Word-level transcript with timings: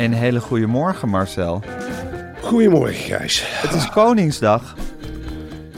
Een 0.00 0.12
hele 0.12 0.40
goede 0.40 0.66
morgen 0.66 1.08
Marcel. 1.08 1.62
Goedemorgen, 2.40 2.94
Gijs. 2.94 3.42
Het 3.46 3.74
is 3.74 3.88
Koningsdag. 3.88 4.76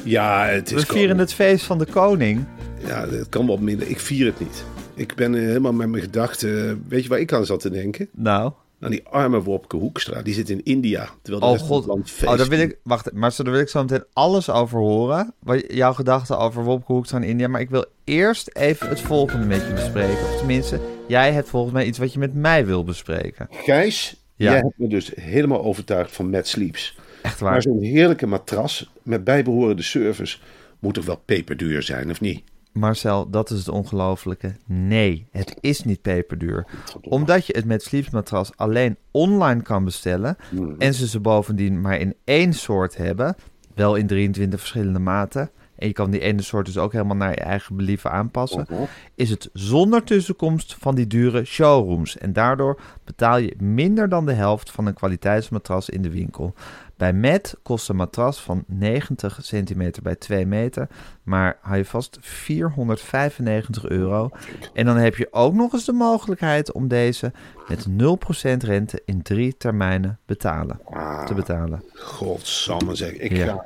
Ja, 0.05 0.45
het 0.45 0.73
is 0.73 0.85
We 0.87 0.93
vieren 0.93 1.19
het 1.19 1.35
feest 1.35 1.65
van 1.65 1.79
de 1.79 1.87
koning. 1.87 2.45
Ja, 2.87 3.09
het 3.09 3.29
kan 3.29 3.47
wel 3.47 3.57
minder. 3.57 3.89
Ik 3.89 4.01
vier 4.01 4.27
het 4.27 4.41
niet. 4.41 4.65
Ik 4.95 5.15
ben 5.15 5.35
eh, 5.35 5.41
helemaal 5.41 5.73
met 5.73 5.89
mijn 5.89 6.03
gedachten... 6.03 6.85
Weet 6.89 7.03
je 7.03 7.09
waar 7.09 7.19
ik 7.19 7.33
aan 7.33 7.47
zat 7.47 7.61
te 7.61 7.71
denken? 7.71 8.09
Nou, 8.13 8.53
Aan 8.83 8.91
die 8.91 9.07
arme 9.09 9.43
Wopke 9.43 9.77
Hoekstra. 9.77 10.23
Die 10.23 10.35
zit 10.35 10.51
in 10.51 10.65
India. 10.65 11.09
Terwijl 11.23 11.45
de 11.45 11.47
oh 11.47 11.53
rest 11.53 11.67
van 11.67 11.77
het 11.77 11.85
god. 11.85 11.95
land 11.95 12.11
feest. 12.11 12.33
Oh, 12.33 12.39
daar 12.39 12.49
wil 12.49 12.59
ik, 12.59 12.79
wacht, 12.83 13.13
Marcel, 13.13 13.45
daar 13.45 13.53
wil 13.53 13.63
ik 13.63 13.69
zo 13.69 13.83
meteen 13.83 14.05
alles 14.13 14.51
over 14.51 14.79
horen. 14.79 15.35
Wat 15.39 15.65
jouw 15.69 15.93
gedachten 15.93 16.39
over 16.39 16.65
Wopke 16.65 16.93
Hoekstra 16.93 17.19
in 17.19 17.25
India. 17.29 17.49
Maar 17.49 17.61
ik 17.61 17.71
wil 17.71 17.85
eerst 18.05 18.51
even 18.57 18.89
het 18.89 19.01
volgende 19.01 19.47
met 19.47 19.67
je 19.67 19.73
bespreken. 19.73 20.23
Of 20.25 20.37
tenminste, 20.39 20.81
jij 21.09 21.33
hebt 21.33 21.49
volgens 21.49 21.73
mij 21.73 21.85
iets 21.87 21.99
wat 21.99 22.13
je 22.13 22.19
met 22.19 22.35
mij 22.35 22.67
wil 22.67 22.85
bespreken. 22.85 23.47
Gijs, 23.51 24.17
Ja. 24.37 24.51
jij 24.51 24.61
hebt 24.61 24.79
me 24.79 24.87
dus 24.87 25.13
helemaal 25.15 25.63
overtuigd 25.63 26.13
van 26.13 26.31
Mad 26.31 26.47
Sleeps. 26.47 26.97
Echt 27.23 27.41
Maar 27.41 27.51
waar. 27.53 27.63
zo'n 27.63 27.83
heerlijke 27.83 28.27
matras 28.27 28.91
met 29.03 29.25
bijbehorende 29.25 29.83
service... 29.83 30.39
moet 30.79 30.95
toch 30.95 31.05
wel 31.05 31.23
peperduur 31.25 31.83
zijn, 31.83 32.11
of 32.11 32.21
niet? 32.21 32.43
Marcel, 32.73 33.31
dat 33.31 33.51
is 33.51 33.59
het 33.59 33.69
ongelofelijke. 33.69 34.57
Nee, 34.67 35.27
het 35.31 35.57
is 35.61 35.85
niet 35.85 36.03
peperduur. 36.03 36.67
Omdat 37.03 37.47
je 37.47 37.53
het 37.57 37.65
met 37.65 37.83
Sleeps-matras 37.83 38.57
alleen 38.57 38.97
online 39.11 39.63
kan 39.63 39.85
bestellen... 39.85 40.37
en 40.79 40.95
ze 40.95 41.09
ze 41.09 41.21
bovendien 41.21 41.81
maar 41.81 41.99
in 41.99 42.15
één 42.25 42.53
soort 42.53 42.97
hebben... 42.97 43.37
wel 43.75 43.95
in 43.95 44.07
23 44.07 44.61
verschillende 44.61 44.99
maten... 44.99 45.51
en 45.77 45.87
je 45.87 45.93
kan 45.93 46.11
die 46.11 46.21
ene 46.21 46.43
soort 46.43 46.67
dus 46.67 46.79
ook 46.79 46.93
helemaal 46.93 47.17
naar 47.17 47.31
je 47.31 47.41
eigen 47.41 47.77
believen 47.77 48.11
aanpassen... 48.11 48.67
is 49.15 49.31
het 49.31 49.51
zonder 49.53 50.05
tussenkomst 50.05 50.77
van 50.79 50.95
die 50.95 51.07
dure 51.07 51.45
showrooms. 51.45 52.19
En 52.19 52.33
daardoor 52.33 52.81
betaal 53.05 53.39
je 53.39 53.55
minder 53.59 54.09
dan 54.09 54.27
de 54.27 54.33
helft 54.33 54.71
van 54.71 54.87
een 54.87 54.95
kwaliteitsmatras 54.95 55.89
in 55.89 56.03
de 56.03 56.11
winkel. 56.11 56.55
Bij 57.03 57.13
Met 57.13 57.55
kost 57.63 57.89
een 57.89 57.97
matras 57.97 58.41
van 58.41 58.65
90 58.67 59.39
centimeter 59.43 60.03
bij 60.03 60.15
2 60.15 60.47
meter, 60.47 60.89
maar 61.23 61.59
hou 61.61 61.77
je 61.77 61.85
vast 61.85 62.17
495 62.21 63.85
euro. 63.89 64.31
En 64.75 64.87
dan 64.87 64.97
heb 64.97 65.17
je 65.17 65.29
ook 65.31 65.55
nog 65.55 65.73
eens 65.73 65.85
de 65.85 65.93
mogelijkheid 65.93 66.73
om 66.73 66.89
deze 66.89 67.33
met 67.69 67.87
0% 67.89 68.57
rente 68.65 69.03
in 69.05 69.23
drie 69.23 69.57
termijnen 69.57 70.19
betalen, 70.27 70.81
te 71.27 71.35
betalen. 71.35 71.85
Godsamme 71.95 72.95
zeg. 72.95 73.13
Ik, 73.13 73.33
Ja. 73.33 73.47
ga, 73.47 73.65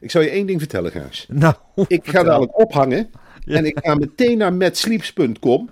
ik 0.00 0.10
zal 0.10 0.22
je 0.22 0.30
één 0.30 0.46
ding 0.46 0.58
vertellen, 0.58 0.90
Gijs. 0.90 1.26
Nou, 1.30 1.54
Ik 1.88 2.08
ga 2.08 2.22
dadelijk 2.22 2.58
ophangen. 2.58 3.10
En 3.46 3.64
ik 3.64 3.78
ga 3.82 3.94
meteen 3.94 4.38
naar 4.38 4.54
matsleeps.com. 4.54 5.68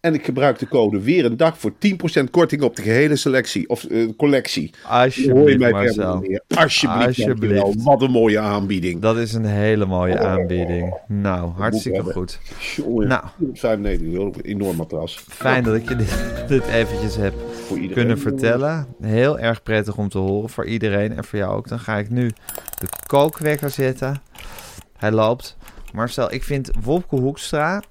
En 0.00 0.14
ik 0.14 0.24
gebruik 0.24 0.58
de 0.58 0.68
code 0.68 1.00
weer 1.00 1.24
een 1.24 1.36
dag 1.36 1.58
voor 1.58 1.72
10% 2.20 2.30
korting 2.30 2.62
op 2.62 2.76
de 2.76 2.82
gehele 2.82 3.16
selectie 3.16 3.68
of 3.68 3.84
eh, 3.84 4.08
collectie. 4.16 4.70
Hoor 4.82 4.96
je 4.98 5.04
Alsjeblieft, 5.04 5.58
mij 5.58 5.70
Marcel. 5.70 6.24
Alsjeblieft, 6.48 7.06
Alsjeblieft. 7.06 7.82
Wat 7.82 8.02
een 8.02 8.10
mooie 8.10 8.38
aanbieding. 8.38 9.00
Dat 9.00 9.16
is 9.16 9.32
een 9.32 9.44
hele 9.44 9.86
mooie 9.86 10.18
aanbieding. 10.18 10.94
Nou, 11.08 11.50
hartstikke 11.56 12.02
goed. 12.02 12.38
Jongen, 12.76 13.08
Nou. 13.08 13.24
95 13.52 14.08
euro, 14.12 14.26
een 14.26 14.40
enorm 14.40 14.76
matras. 14.76 15.24
Fijn 15.28 15.64
dat 15.64 15.74
ik 15.74 15.88
je 15.88 15.96
dit, 15.96 16.14
dit 16.48 16.66
eventjes 16.66 17.16
heb 17.16 17.34
Voor 17.52 17.76
iedereen. 17.76 17.94
kunnen 17.96 18.18
vertellen. 18.18 18.86
Heel 19.02 19.38
erg 19.38 19.62
prettig 19.62 19.96
om 19.96 20.08
te 20.08 20.18
horen 20.18 20.48
voor 20.50 20.66
iedereen 20.66 21.16
en 21.16 21.24
voor 21.24 21.38
jou 21.38 21.56
ook. 21.56 21.68
Dan 21.68 21.78
ga 21.80 21.96
ik 21.96 22.10
nu 22.10 22.30
de 22.78 22.86
kookwekker 23.06 23.70
zetten. 23.70 24.22
Hij 24.96 25.10
loopt. 25.10 25.56
Marcel, 25.92 26.32
ik 26.32 26.44
vind 26.44 26.70
Wopke 26.82 27.16
Hoekstra... 27.16 27.82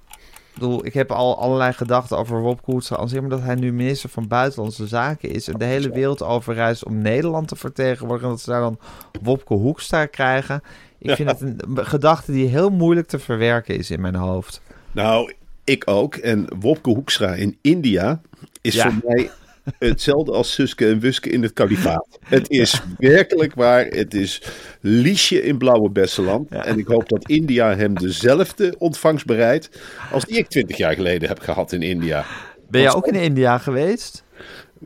Ik, 0.60 0.66
bedoel, 0.66 0.86
ik 0.86 0.94
heb 0.94 1.12
al 1.12 1.38
allerlei 1.38 1.72
gedachten 1.72 2.18
over 2.18 2.40
Wopke 2.40 2.70
Hoekstra. 2.70 2.96
Al 2.96 3.08
zeg 3.08 3.20
maar 3.20 3.30
dat 3.30 3.42
hij 3.42 3.54
nu 3.54 3.72
minister 3.72 4.08
van 4.08 4.28
Buitenlandse 4.28 4.86
Zaken 4.86 5.30
is... 5.30 5.48
en 5.48 5.58
de 5.58 5.64
hele 5.64 5.90
wereld 5.90 6.22
overreist 6.22 6.84
om 6.84 6.98
Nederland 6.98 7.48
te 7.48 7.56
vertegenwoordigen... 7.56 8.28
en 8.28 8.34
dat 8.34 8.44
ze 8.44 8.50
daar 8.50 8.60
dan 8.60 8.78
Wopke 9.22 9.54
Hoekstra 9.54 10.06
krijgen. 10.06 10.62
Ik 10.98 11.10
vind 11.14 11.30
het 11.30 11.40
een 11.40 11.86
gedachte 11.86 12.32
die 12.32 12.46
heel 12.46 12.70
moeilijk 12.70 13.08
te 13.08 13.18
verwerken 13.18 13.76
is 13.76 13.90
in 13.90 14.00
mijn 14.00 14.14
hoofd. 14.14 14.62
Nou, 14.92 15.32
ik 15.64 15.82
ook. 15.90 16.14
En 16.14 16.46
Wopke 16.58 16.90
Hoekstra 16.90 17.34
in 17.34 17.58
India 17.60 18.20
is 18.60 18.74
Ja. 18.74 18.82
voor 18.90 19.00
mij 19.06 19.30
hetzelfde 19.78 20.32
als 20.32 20.54
Suske 20.54 20.86
en 20.86 21.00
Wuske 21.00 21.30
in 21.30 21.42
het 21.42 21.52
kalifaat. 21.52 22.18
Het 22.24 22.50
is 22.50 22.82
werkelijk 22.98 23.54
waar. 23.54 23.84
Het 23.86 24.14
is 24.14 24.42
Liesje 24.80 25.42
in 25.42 25.58
Blauwe 25.58 25.90
Besseland. 25.90 26.50
En 26.50 26.78
ik 26.78 26.86
hoop 26.86 27.08
dat 27.08 27.28
India 27.28 27.76
hem 27.76 27.94
dezelfde 27.94 28.74
ontvangst 28.78 29.26
bereidt 29.26 29.70
als 30.12 30.24
die 30.24 30.38
ik 30.38 30.48
twintig 30.48 30.76
jaar 30.76 30.94
geleden 30.94 31.28
heb 31.28 31.38
gehad 31.38 31.72
in 31.72 31.82
India. 31.82 32.24
Ben 32.68 32.80
jij 32.80 32.94
ook 32.94 33.06
in 33.06 33.20
India 33.20 33.58
geweest? 33.58 34.24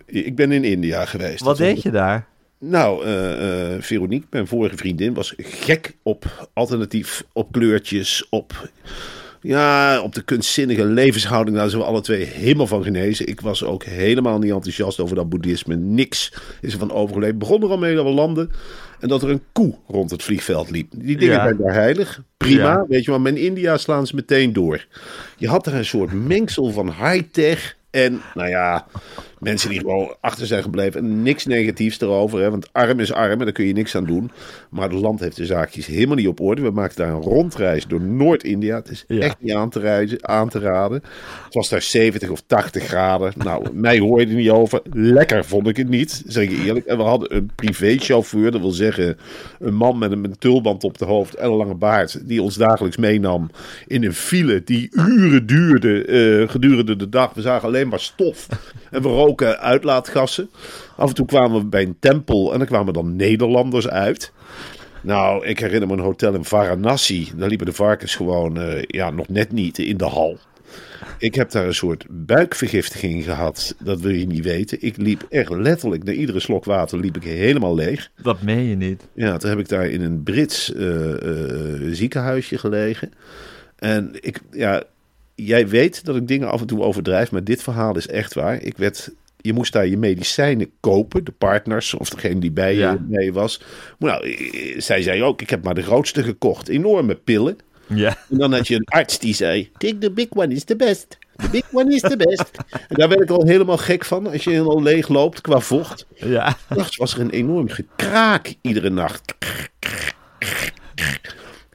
Ik 0.06 0.36
ben 0.36 0.52
in 0.52 0.64
India 0.64 1.04
geweest. 1.04 1.40
Wat 1.40 1.56
deed 1.56 1.82
je 1.82 1.90
daar? 1.90 2.26
Nou, 2.58 3.04
eh, 3.04 3.76
Veronique, 3.78 4.26
mijn 4.30 4.46
vorige 4.46 4.76
vriendin, 4.76 5.14
was 5.14 5.34
gek 5.36 5.96
op 6.02 6.48
alternatief, 6.52 7.24
op 7.32 7.52
kleurtjes, 7.52 8.26
op, 8.30 8.68
ja, 9.46 10.00
op 10.02 10.14
de 10.14 10.22
kunstzinnige 10.22 10.84
levenshouding. 10.84 11.56
Daar 11.56 11.68
zijn 11.68 11.80
we 11.82 11.86
alle 11.88 12.00
twee 12.00 12.24
helemaal 12.24 12.66
van 12.66 12.82
genezen. 12.82 13.26
Ik 13.28 13.40
was 13.40 13.64
ook 13.64 13.84
helemaal 13.84 14.38
niet 14.38 14.52
enthousiast 14.52 15.00
over 15.00 15.16
dat 15.16 15.28
boeddhisme. 15.28 15.76
Niks 15.76 16.32
is 16.60 16.72
er 16.72 16.78
van 16.78 16.92
overgeleverd. 16.92 17.38
Begon 17.38 17.62
er 17.62 17.68
al 17.68 17.78
mee 17.78 17.94
dat 17.94 18.04
we 18.04 18.10
landen 18.10 18.50
en 19.00 19.08
dat 19.08 19.22
er 19.22 19.30
een 19.30 19.42
koe 19.52 19.74
rond 19.88 20.10
het 20.10 20.22
vliegveld 20.22 20.70
liep. 20.70 20.92
Die 20.96 21.16
dingen 21.16 21.34
Ja. 21.34 21.42
zijn 21.42 21.56
daar 21.56 21.72
heilig. 21.74 22.22
Prima, 22.36 22.62
Ja. 22.62 22.84
weet 22.88 23.04
je 23.04 23.10
wel. 23.10 23.20
Maar 23.20 23.32
in 23.32 23.38
India 23.44 23.76
slaan 23.76 24.06
ze 24.06 24.14
meteen 24.14 24.52
door. 24.52 24.86
Je 25.36 25.48
had 25.48 25.66
er 25.66 25.74
een 25.74 25.84
soort 25.84 26.12
mengsel 26.12 26.70
van 26.70 26.86
high-tech 26.86 27.76
en, 27.90 28.20
nou 28.34 28.48
ja, 28.48 28.86
mensen 29.44 29.70
die 29.70 29.78
gewoon 29.80 30.14
achter 30.20 30.46
zijn 30.46 30.62
gebleven. 30.62 31.00
En 31.00 31.22
niks 31.22 31.44
negatiefs 31.46 32.00
erover, 32.00 32.40
hè, 32.40 32.50
want 32.50 32.72
arm 32.72 33.00
is 33.00 33.12
arm 33.12 33.30
en 33.32 33.38
daar 33.38 33.52
kun 33.52 33.66
je 33.66 33.72
niks 33.72 33.96
aan 33.96 34.04
doen. 34.04 34.30
Maar 34.70 34.88
het 34.90 35.00
land 35.00 35.20
heeft 35.20 35.36
de 35.36 35.46
zaakjes 35.46 35.86
helemaal 35.86 36.16
niet 36.16 36.28
op 36.28 36.40
orde. 36.40 36.62
We 36.62 36.70
maakten 36.70 37.04
daar 37.06 37.14
een 37.14 37.22
rondreis 37.22 37.86
door 37.86 38.00
Noord-India. 38.00 38.76
Het 38.76 38.88
is 38.90 39.04
Ja. 39.08 39.20
echt 39.20 39.36
niet 39.40 39.52
aan 39.52 39.70
te, 39.70 39.80
reizen, 39.80 40.28
aan 40.28 40.48
te 40.48 40.58
raden. 40.58 41.02
Het 41.44 41.54
was 41.54 41.68
daar 41.68 41.82
70 41.82 42.30
of 42.30 42.42
80 42.46 42.82
graden. 42.84 43.32
Nou, 43.36 43.66
mij 43.72 43.98
hoor 43.98 44.20
je 44.20 44.26
er 44.26 44.34
niet 44.34 44.50
over. 44.50 44.82
Lekker 44.92 45.44
vond 45.44 45.66
ik 45.68 45.76
het 45.76 45.88
niet, 45.88 46.22
zeg 46.26 46.44
ik 46.44 46.58
eerlijk. 46.64 46.86
En 46.86 46.96
we 46.96 47.02
hadden 47.02 47.36
een 47.36 47.50
privéchauffeur, 47.54 48.50
dat 48.50 48.60
wil 48.60 48.70
zeggen 48.70 49.16
een 49.58 49.74
man 49.74 49.98
met 49.98 50.12
een, 50.12 50.20
met 50.20 50.30
een 50.30 50.38
tulband 50.38 50.84
op 50.84 50.98
de 50.98 51.04
hoofd 51.04 51.34
en 51.34 51.46
een 51.50 51.56
lange 51.56 51.74
baard, 51.74 52.28
die 52.28 52.42
ons 52.42 52.54
dagelijks 52.56 52.96
meenam 52.96 53.50
in 53.86 54.04
een 54.04 54.14
file 54.14 54.62
die 54.64 54.88
uren 54.92 55.46
duurde 55.46 56.04
eh, 56.04 56.48
gedurende 56.50 56.96
de 56.96 57.08
dag. 57.08 57.34
We 57.34 57.40
zagen 57.40 57.68
alleen 57.68 57.88
maar 57.88 58.00
stof 58.00 58.46
en 58.90 59.02
we 59.02 59.08
roken 59.08 59.33
uitlaatgassen. 59.42 60.50
Af 60.96 61.08
en 61.08 61.14
toe 61.14 61.26
kwamen 61.26 61.60
we 61.60 61.66
bij 61.66 61.82
een 61.82 61.96
tempel 62.00 62.52
en 62.52 62.58
dan 62.58 62.66
kwamen 62.66 62.92
dan 62.92 63.16
Nederlanders 63.16 63.88
uit. 63.88 64.32
Nou, 65.00 65.46
ik 65.46 65.58
herinner 65.58 65.88
me 65.88 65.94
een 65.94 66.00
hotel 66.00 66.34
in 66.34 66.44
Varanasi. 66.44 67.32
Daar 67.36 67.48
liepen 67.48 67.66
de 67.66 67.72
varkens 67.72 68.14
gewoon 68.14 68.60
eh, 68.60 68.82
ja, 68.86 69.10
nog 69.10 69.28
net 69.28 69.52
niet 69.52 69.78
in 69.78 69.96
de 69.96 70.04
hal. 70.04 70.38
Ik 71.18 71.34
heb 71.34 71.50
daar 71.50 71.66
een 71.66 71.74
soort 71.74 72.06
buikvergiftiging 72.10 73.24
gehad. 73.24 73.74
Dat 73.78 74.00
wil 74.00 74.12
je 74.12 74.26
niet 74.26 74.44
weten. 74.44 74.78
Ik 74.80 74.96
liep 74.96 75.26
echt 75.28 75.50
letterlijk, 75.50 76.04
na 76.04 76.12
iedere 76.12 76.40
slok 76.40 76.64
water 76.64 76.98
liep 76.98 77.16
ik 77.16 77.24
helemaal 77.24 77.74
leeg. 77.74 78.10
Dat 78.22 78.42
meen 78.42 78.64
je 78.64 78.76
niet. 78.76 79.08
Ja, 79.14 79.36
toen 79.36 79.50
heb 79.50 79.58
ik 79.58 79.68
daar 79.68 79.86
in 79.86 80.02
een 80.02 80.22
Brits 80.22 80.72
eh, 80.72 81.12
eh, 81.12 81.92
ziekenhuisje 81.92 82.58
gelegen. 82.58 83.12
En 83.76 84.10
ik, 84.20 84.40
ja, 84.50 84.82
jij 85.34 85.68
weet 85.68 86.04
dat 86.04 86.16
ik 86.16 86.28
dingen 86.28 86.50
af 86.50 86.60
en 86.60 86.66
toe 86.66 86.82
overdrijf, 86.82 87.30
maar 87.30 87.44
dit 87.44 87.62
verhaal 87.62 87.96
is 87.96 88.08
echt 88.08 88.34
waar. 88.34 88.62
Ik 88.62 88.76
werd, 88.76 89.10
je 89.44 89.52
moest 89.52 89.72
daar 89.72 89.86
je 89.86 89.96
medicijnen 89.96 90.70
kopen, 90.80 91.24
de 91.24 91.32
partners 91.32 91.94
of 91.94 92.08
degene 92.08 92.40
die 92.40 92.50
bij 92.52 92.72
je 92.72 92.78
Ja. 92.80 92.98
mee 93.08 93.32
was. 93.32 93.60
Maar 93.98 94.10
nou, 94.10 94.30
eh, 94.32 94.80
zij 94.80 95.02
zei 95.02 95.22
ook, 95.22 95.42
ik 95.42 95.50
heb 95.50 95.64
maar 95.64 95.74
de 95.74 95.82
grootste 95.82 96.22
gekocht. 96.22 96.68
Enorme 96.68 97.14
pillen. 97.14 97.58
Ja. 97.86 98.16
En 98.30 98.38
dan 98.38 98.52
had 98.52 98.68
je 98.68 98.74
een 98.74 98.84
arts 98.84 99.18
die 99.18 99.34
zei: 99.34 99.70
Take 99.78 99.98
the 99.98 100.10
big 100.10 100.26
one 100.30 100.54
is 100.54 100.64
the 100.64 100.76
best. 100.76 101.18
The 101.36 101.48
big 101.50 101.64
one 101.72 101.94
is 101.94 102.00
the 102.00 102.16
best. 102.16 102.50
En 102.70 102.96
daar 102.96 103.08
werd 103.08 103.20
ik 103.20 103.30
al 103.30 103.46
helemaal 103.46 103.76
gek 103.76 104.04
van 104.04 104.26
als 104.26 104.44
je 104.44 104.50
helemaal 104.50 104.82
leeg 104.82 105.08
loopt 105.08 105.40
qua 105.40 105.60
vocht. 105.60 106.06
Ja. 106.14 106.56
Nachts 106.68 106.96
was 106.96 107.14
er 107.14 107.20
een 107.20 107.30
enorm 107.30 107.68
gekraak 107.68 108.54
iedere 108.60 108.90
nacht. 108.90 109.34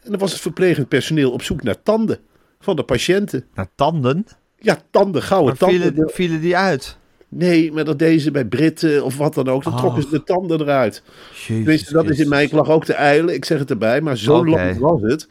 En 0.04 0.12
dan 0.12 0.19
was 0.19 0.31
het 0.31 0.42
verplegend 0.42 0.88
personeel 0.88 1.31
op 1.31 1.42
zoek 1.44 1.63
naar 1.63 1.83
tanden 1.83 2.19
van 2.60 2.75
de 2.75 2.83
patiënten. 2.83 3.45
Naar 3.54 3.68
tanden. 3.75 4.25
Ja, 4.60 4.81
tanden, 4.92 5.22
gouden 5.24 5.50
Maar 5.60 5.69
tanden. 5.69 5.94
vielen, 5.94 6.10
vielen 6.13 6.42
die 6.42 6.57
uit? 6.57 6.98
Nee, 7.29 7.71
maar 7.71 7.83
dat 7.85 7.99
deden 7.99 8.19
ze 8.19 8.31
bij 8.31 8.45
Britten 8.45 9.03
of 9.03 9.17
wat 9.17 9.33
dan 9.33 9.47
ook. 9.49 9.63
Dan 9.63 9.77
trokken 9.77 10.01
ze 10.03 10.09
de 10.09 10.23
tanden 10.23 10.61
eruit. 10.61 11.03
Tenminste, 11.45 11.93
dat 11.93 12.09
is 12.09 12.19
in 12.19 12.29
mij. 12.29 12.43
Ik 12.43 12.51
lag 12.51 12.69
ook 12.69 12.85
te 12.85 12.93
eilen. 12.93 13.33
Ik 13.33 13.45
zeg 13.45 13.59
het 13.59 13.69
erbij. 13.69 14.01
Maar 14.01 14.17
zo 14.17 14.45
lang 14.45 14.79
was 14.79 15.01
het. 15.01 15.27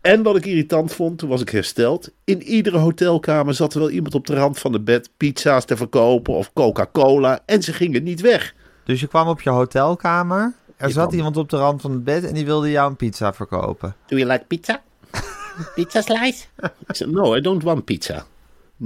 En 0.00 0.22
wat 0.22 0.36
ik 0.36 0.46
irritant 0.46 0.92
vond, 0.92 1.18
toen 1.18 1.28
was 1.28 1.40
ik 1.40 1.48
hersteld. 1.48 2.10
In 2.24 2.42
iedere 2.42 2.78
hotelkamer 2.78 3.54
zat 3.54 3.74
er 3.74 3.80
wel 3.80 3.90
iemand 3.90 4.14
op 4.14 4.26
de 4.26 4.34
rand 4.34 4.58
van 4.58 4.72
de 4.72 4.80
bed 4.80 5.10
pizza's 5.16 5.64
te 5.64 5.76
verkopen 5.76 6.34
of 6.34 6.52
Coca-Cola. 6.52 7.40
En 7.46 7.62
ze 7.62 7.72
gingen 7.72 8.02
niet 8.02 8.20
weg. 8.20 8.54
Dus 8.84 9.00
je 9.00 9.06
kwam 9.06 9.28
op 9.28 9.40
je 9.40 9.50
hotelkamer. 9.50 10.52
Er 10.76 10.86
Je 10.86 10.92
zat 10.92 11.02
kwam- 11.06 11.16
iemand 11.16 11.36
op 11.36 11.48
de 11.50 11.56
rand 11.56 11.80
van 11.80 11.90
het 11.90 12.04
bed 12.04 12.24
en 12.24 12.34
die 12.34 12.44
wilde 12.44 12.70
jou 12.70 12.90
een 12.90 12.96
pizza 12.96 13.32
verkopen. 13.34 13.94
Do 14.06 14.16
you 14.16 14.30
like 14.30 14.44
pizza? 14.44 14.82
pizza 15.74 16.00
slice? 16.00 16.44
Ik 16.86 16.96
zei, 16.96 17.10
no, 17.10 17.34
I 17.36 17.40
don't 17.40 17.62
want 17.62 17.84
pizza. 17.84 18.24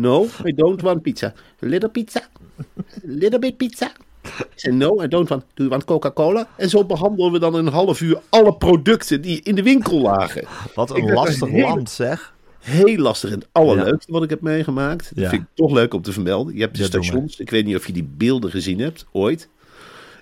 No, 0.00 0.26
I 0.44 0.52
don't 0.54 0.80
want 0.80 1.02
pizza. 1.02 1.26
A 1.62 1.66
little 1.66 1.88
pizza? 1.88 2.20
A 2.60 2.62
little 3.02 3.38
bit 3.38 3.56
pizza? 3.56 3.92
Ik 4.22 4.46
zei, 4.54 4.74
no, 4.76 5.02
I 5.02 5.08
don't 5.08 5.28
want. 5.28 5.42
Do 5.42 5.48
you 5.54 5.68
want 5.68 5.84
Coca-Cola? 5.84 6.48
En 6.56 6.68
zo 6.68 6.84
behandelen 6.84 7.32
we 7.32 7.38
dan 7.38 7.54
een 7.54 7.66
half 7.66 8.00
uur 8.00 8.20
alle 8.28 8.54
producten 8.54 9.20
die 9.20 9.40
in 9.42 9.54
de 9.54 9.62
winkel 9.62 10.00
lagen. 10.00 10.44
Wat 10.74 10.96
een 10.96 11.12
lastig 11.12 11.48
heel- 11.48 11.68
land 11.68 11.90
zeg. 11.90 12.34
Heel 12.58 12.96
lastig. 12.96 13.30
En 13.30 13.38
het 13.38 13.48
allerleukste 13.52 14.12
wat 14.12 14.22
ik 14.22 14.30
heb 14.30 14.40
meegemaakt. 14.40 15.10
Dat 15.14 15.24
Ja. 15.24 15.30
vind 15.30 15.42
ik 15.42 15.48
toch 15.54 15.72
leuk 15.72 15.94
om 15.94 16.02
te 16.02 16.12
vermelden. 16.12 16.54
Je 16.54 16.60
hebt 16.60 16.76
de 16.76 16.82
Ja, 16.82 16.88
stations. 16.88 17.38
Ik 17.40 17.50
weet 17.50 17.64
niet 17.64 17.76
of 17.76 17.86
je 17.86 17.92
die 17.92 18.08
beelden 18.16 18.50
gezien 18.50 18.78
hebt, 18.78 19.06
ooit. 19.12 19.48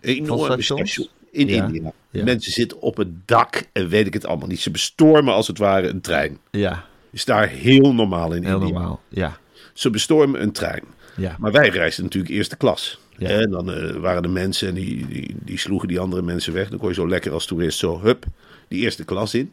Enorme 0.01 0.45
stations? 0.63 0.93
station 0.93 1.09
in. 1.31 1.49
India. 1.49 1.93
Mensen 2.11 2.53
zitten 2.53 2.81
op 2.81 2.97
het 2.97 3.09
dak 3.29 3.63
en 3.73 3.89
weet 3.89 4.07
ik 4.07 4.13
het 4.15 4.27
allemaal 4.27 4.49
niet. 4.49 4.61
Ze 4.61 4.71
bestormen 4.71 5.35
als 5.35 5.47
het 5.47 5.59
ware 5.59 5.89
een 5.89 6.01
trein. 6.01 6.39
Ja, 6.51 6.85
Is 7.11 7.25
daar 7.25 7.49
heel 7.49 7.95
normaal 7.95 8.33
in 8.33 8.45
heel 8.45 8.61
India. 8.61 8.73
normaal. 8.73 9.01
Ja, 9.09 9.39
Ze 9.77 9.91
bestormen 9.91 10.43
een 10.43 10.53
trein. 10.53 10.83
ja. 11.17 11.37
Maar 11.39 11.53
wij 11.53 11.69
reisden 11.69 12.05
natuurlijk 12.05 12.35
eerste 12.35 12.57
klas. 12.57 13.01
Ja. 13.19 13.29
En 13.29 13.51
dan 13.51 13.73
eh, 13.73 13.97
waren 13.97 14.23
de 14.23 14.29
mensen 14.29 14.69
en 14.69 14.75
die, 14.75 15.07
die, 15.09 15.37
die 15.45 15.59
sloegen 15.59 15.89
die 15.89 16.01
andere 16.01 16.23
mensen 16.23 16.53
weg. 16.53 16.69
Dan 16.69 16.79
kon 16.79 16.89
je 16.89 16.95
zo 16.95 17.09
lekker 17.09 17.33
als 17.33 17.47
toerist 17.47 17.79
zo, 17.79 18.01
hup, 18.03 18.25
die 18.69 18.81
eerste 18.83 19.05
klas 19.05 19.35
in. 19.35 19.53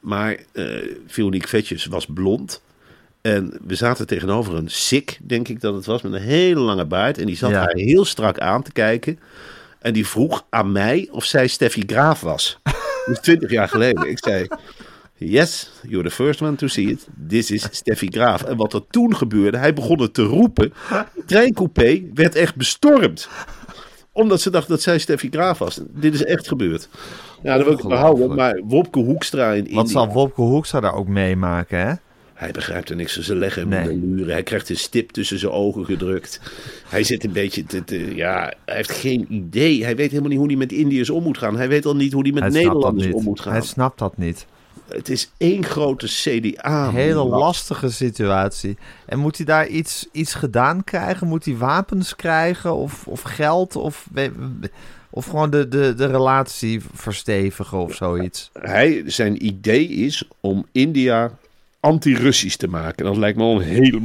Maar 0.00 0.36
eh 0.52 0.64
Veronique 1.06 1.48
Vetjes 1.48 1.86
was 1.86 2.06
blond. 2.06 2.62
En 3.20 3.58
we 3.66 3.74
zaten 3.74 4.06
tegenover 4.06 4.54
een 4.54 4.70
Sik, 4.70 5.18
denk 5.22 5.48
ik 5.48 5.60
dat 5.60 5.74
het 5.74 5.86
was, 5.86 6.02
met 6.02 6.12
een 6.12 6.20
hele 6.20 6.60
lange 6.60 6.84
baard. 6.86 7.18
En 7.18 7.26
die 7.26 7.36
zat 7.36 7.50
Ja. 7.50 7.58
haar 7.58 7.74
heel 7.74 8.04
strak 8.04 8.38
aan 8.38 8.62
te 8.62 8.72
kijken. 8.72 9.18
En 9.78 9.92
die 9.92 10.06
vroeg 10.06 10.44
aan 10.50 10.72
mij 10.72 11.08
of 11.10 11.24
zij 11.24 11.46
Steffi 11.46 11.82
Graaf 11.86 12.20
was. 12.20 12.58
Dat 12.62 12.74
is 13.16 13.20
twintig 13.20 13.50
jaar 13.50 13.68
geleden. 13.68 14.10
Ik 14.10 14.18
zei, 14.24 14.46
yes, 15.28 15.70
you're 15.88 16.08
the 16.08 16.14
first 16.14 16.42
one 16.42 16.56
to 16.56 16.66
see 16.66 16.86
it. 16.86 17.08
This 17.28 17.50
is 17.50 17.66
Steffi 17.70 18.06
Graaf. 18.10 18.42
En 18.42 18.56
wat 18.56 18.72
er 18.72 18.82
toen 18.90 19.16
gebeurde, 19.16 19.56
hij 19.58 19.74
begon 19.74 20.00
het 20.00 20.14
te 20.14 20.22
roepen. 20.22 20.72
Treincoupé 21.26 22.02
werd 22.14 22.34
echt 22.34 22.56
bestormd. 22.56 23.28
Omdat 24.12 24.40
ze 24.40 24.50
dacht 24.50 24.68
dat 24.68 24.82
zij 24.82 24.98
Steffi 24.98 25.28
Graaf 25.30 25.58
was. 25.58 25.80
Dit 25.90 26.14
is 26.14 26.24
echt 26.24 26.48
gebeurd. 26.48 26.88
Ja, 27.42 27.56
dat 27.56 27.64
wil 27.66 27.74
ik 27.78 27.88
behouden. 27.88 28.34
Maar 28.34 28.60
Wopke 28.64 28.98
Hoekstra 28.98 29.52
in 29.52 29.60
Wat 29.62 29.68
India, 29.70 29.86
zal 29.86 30.08
Wopke 30.12 30.40
Hoekstra 30.42 30.80
daar 30.80 30.94
ook 30.94 31.08
meemaken, 31.08 31.78
hè? 31.78 31.92
hij 32.34 32.50
begrijpt 32.50 32.90
er 32.90 32.96
niks 32.96 33.14
van. 33.14 33.22
Ze 33.22 33.34
leggen 33.36 33.60
hem 33.72 33.84
Nee. 33.84 33.90
in 33.94 34.00
de 34.00 34.06
luren. 34.06 34.32
Hij 34.32 34.42
krijgt 34.42 34.68
een 34.70 34.76
stip 34.76 35.10
tussen 35.10 35.38
zijn 35.38 35.52
ogen 35.52 35.84
gedrukt. 35.84 36.40
Hij 36.88 37.02
zit 37.02 37.24
een 37.24 37.32
beetje 37.32 37.64
te, 37.64 37.84
te- 37.84 38.14
ja, 38.14 38.52
hij 38.64 38.76
heeft 38.76 38.90
geen 38.90 39.26
idee. 39.28 39.84
Hij 39.84 39.96
weet 39.96 40.08
helemaal 40.08 40.28
niet 40.30 40.38
hoe 40.38 40.46
hij 40.48 40.56
met 40.56 40.72
Indiërs 40.72 41.10
om 41.10 41.22
moet 41.22 41.38
gaan. 41.38 41.56
Hij 41.56 41.68
weet 41.68 41.86
al 41.86 41.96
niet 41.96 42.12
hoe 42.12 42.22
hij 42.22 42.32
met 42.32 42.42
Hij 42.42 42.52
Nederlanders 42.52 43.12
om 43.12 43.22
moet 43.24 43.40
gaan. 43.40 43.52
Hij 43.52 43.62
snapt 43.62 43.98
dat 43.98 44.16
niet. 44.16 44.46
Het 44.92 45.08
is 45.08 45.30
één 45.36 45.64
grote 45.64 46.06
CDA. 46.06 46.86
Een 46.86 46.94
hele 46.94 47.24
lastige 47.24 47.90
situatie. 47.90 48.76
En 49.06 49.18
moet 49.18 49.36
hij 49.36 49.46
daar 49.46 49.66
iets, 49.66 50.06
iets 50.12 50.34
gedaan 50.34 50.84
krijgen? 50.84 51.26
Moet 51.26 51.44
hij 51.44 51.56
wapens 51.56 52.16
krijgen? 52.16 52.74
Of, 52.74 53.06
of 53.06 53.22
geld? 53.22 53.76
Of, 53.76 54.06
of 55.10 55.26
gewoon 55.26 55.50
de, 55.50 55.68
de, 55.68 55.94
de 55.94 56.06
relatie 56.06 56.80
verstevigen 56.94 57.78
of 57.78 57.94
zoiets? 57.94 58.50
Hij, 58.52 59.02
zijn 59.06 59.46
idee 59.46 59.88
is 59.88 60.28
om 60.40 60.66
India 60.72 61.30
anti-Russisch 61.80 62.56
te 62.56 62.68
maken. 62.68 63.04
Dat 63.04 63.16
lijkt 63.16 63.38
me 63.38 63.44
al 63.44 63.56
een 63.56 63.66
hele, 63.66 64.00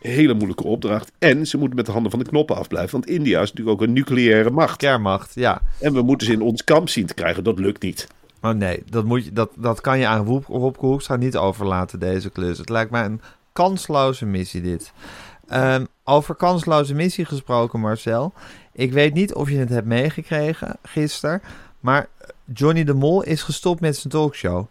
hele 0.00 0.34
moeilijke 0.34 0.64
opdracht. 0.64 1.12
En 1.18 1.46
ze 1.46 1.58
moeten 1.58 1.76
met 1.76 1.86
de 1.86 1.92
handen 1.92 2.10
van 2.10 2.20
de 2.20 2.28
knoppen 2.28 2.56
afblijven. 2.56 2.92
Want 2.92 3.06
India 3.06 3.40
is 3.40 3.52
natuurlijk 3.52 3.80
ook 3.80 3.86
een 3.86 3.92
nucleaire 3.92 4.50
macht. 4.50 4.76
Kernmacht, 4.76 5.34
ja. 5.34 5.62
En 5.80 5.92
we 5.92 6.02
moeten 6.02 6.26
ze 6.26 6.32
in 6.32 6.42
ons 6.42 6.64
kamp 6.64 6.88
zien 6.88 7.06
te 7.06 7.14
krijgen. 7.14 7.44
Dat 7.44 7.58
lukt 7.58 7.82
niet. 7.82 8.08
Maar 8.44 8.56
nee, 8.56 8.82
dat, 8.90 9.04
moet 9.04 9.24
je, 9.24 9.32
dat, 9.32 9.50
dat 9.56 9.80
kan 9.80 9.98
je 9.98 10.06
aan 10.06 10.24
Wop- 10.24 10.46
Wopke 10.46 10.86
Hoekstra 10.86 11.16
niet 11.16 11.36
overlaten, 11.36 11.98
deze 11.98 12.30
klus. 12.30 12.58
Het 12.58 12.68
lijkt 12.68 12.90
mij 12.90 13.04
een 13.04 13.20
kansloze 13.52 14.26
missie, 14.26 14.60
dit. 14.62 14.92
Ehm, 15.48 15.84
over 16.04 16.34
kansloze 16.34 16.94
missie 16.94 17.24
gesproken, 17.24 17.80
Marcel. 17.80 18.32
Ik 18.72 18.92
weet 18.92 19.14
niet 19.14 19.34
of 19.34 19.50
je 19.50 19.56
het 19.56 19.68
hebt 19.68 19.86
meegekregen 19.86 20.76
gisteren, 20.82 21.42
maar 21.80 22.08
Johnny 22.54 22.84
de 22.84 22.94
Mol 22.94 23.22
is 23.22 23.42
gestopt 23.42 23.80
met 23.80 23.96
zijn 23.96 24.12
talkshow. 24.12 24.66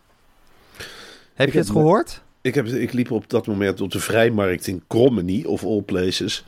Heb 1.33 1.47
Ik 1.47 1.53
je 1.53 1.59
het 1.59 1.69
gehoord? 1.69 2.21
Ik, 2.43 2.55
heb, 2.55 2.67
ik 2.67 2.93
liep 2.93 3.11
op 3.11 3.29
dat 3.29 3.47
moment 3.47 3.81
op 3.81 3.91
de 3.91 3.99
vrijmarkt 3.99 4.67
in 4.67 4.83
Krommenie, 4.87 5.49
of 5.49 5.63
all 5.65 5.81
places. 5.81 6.43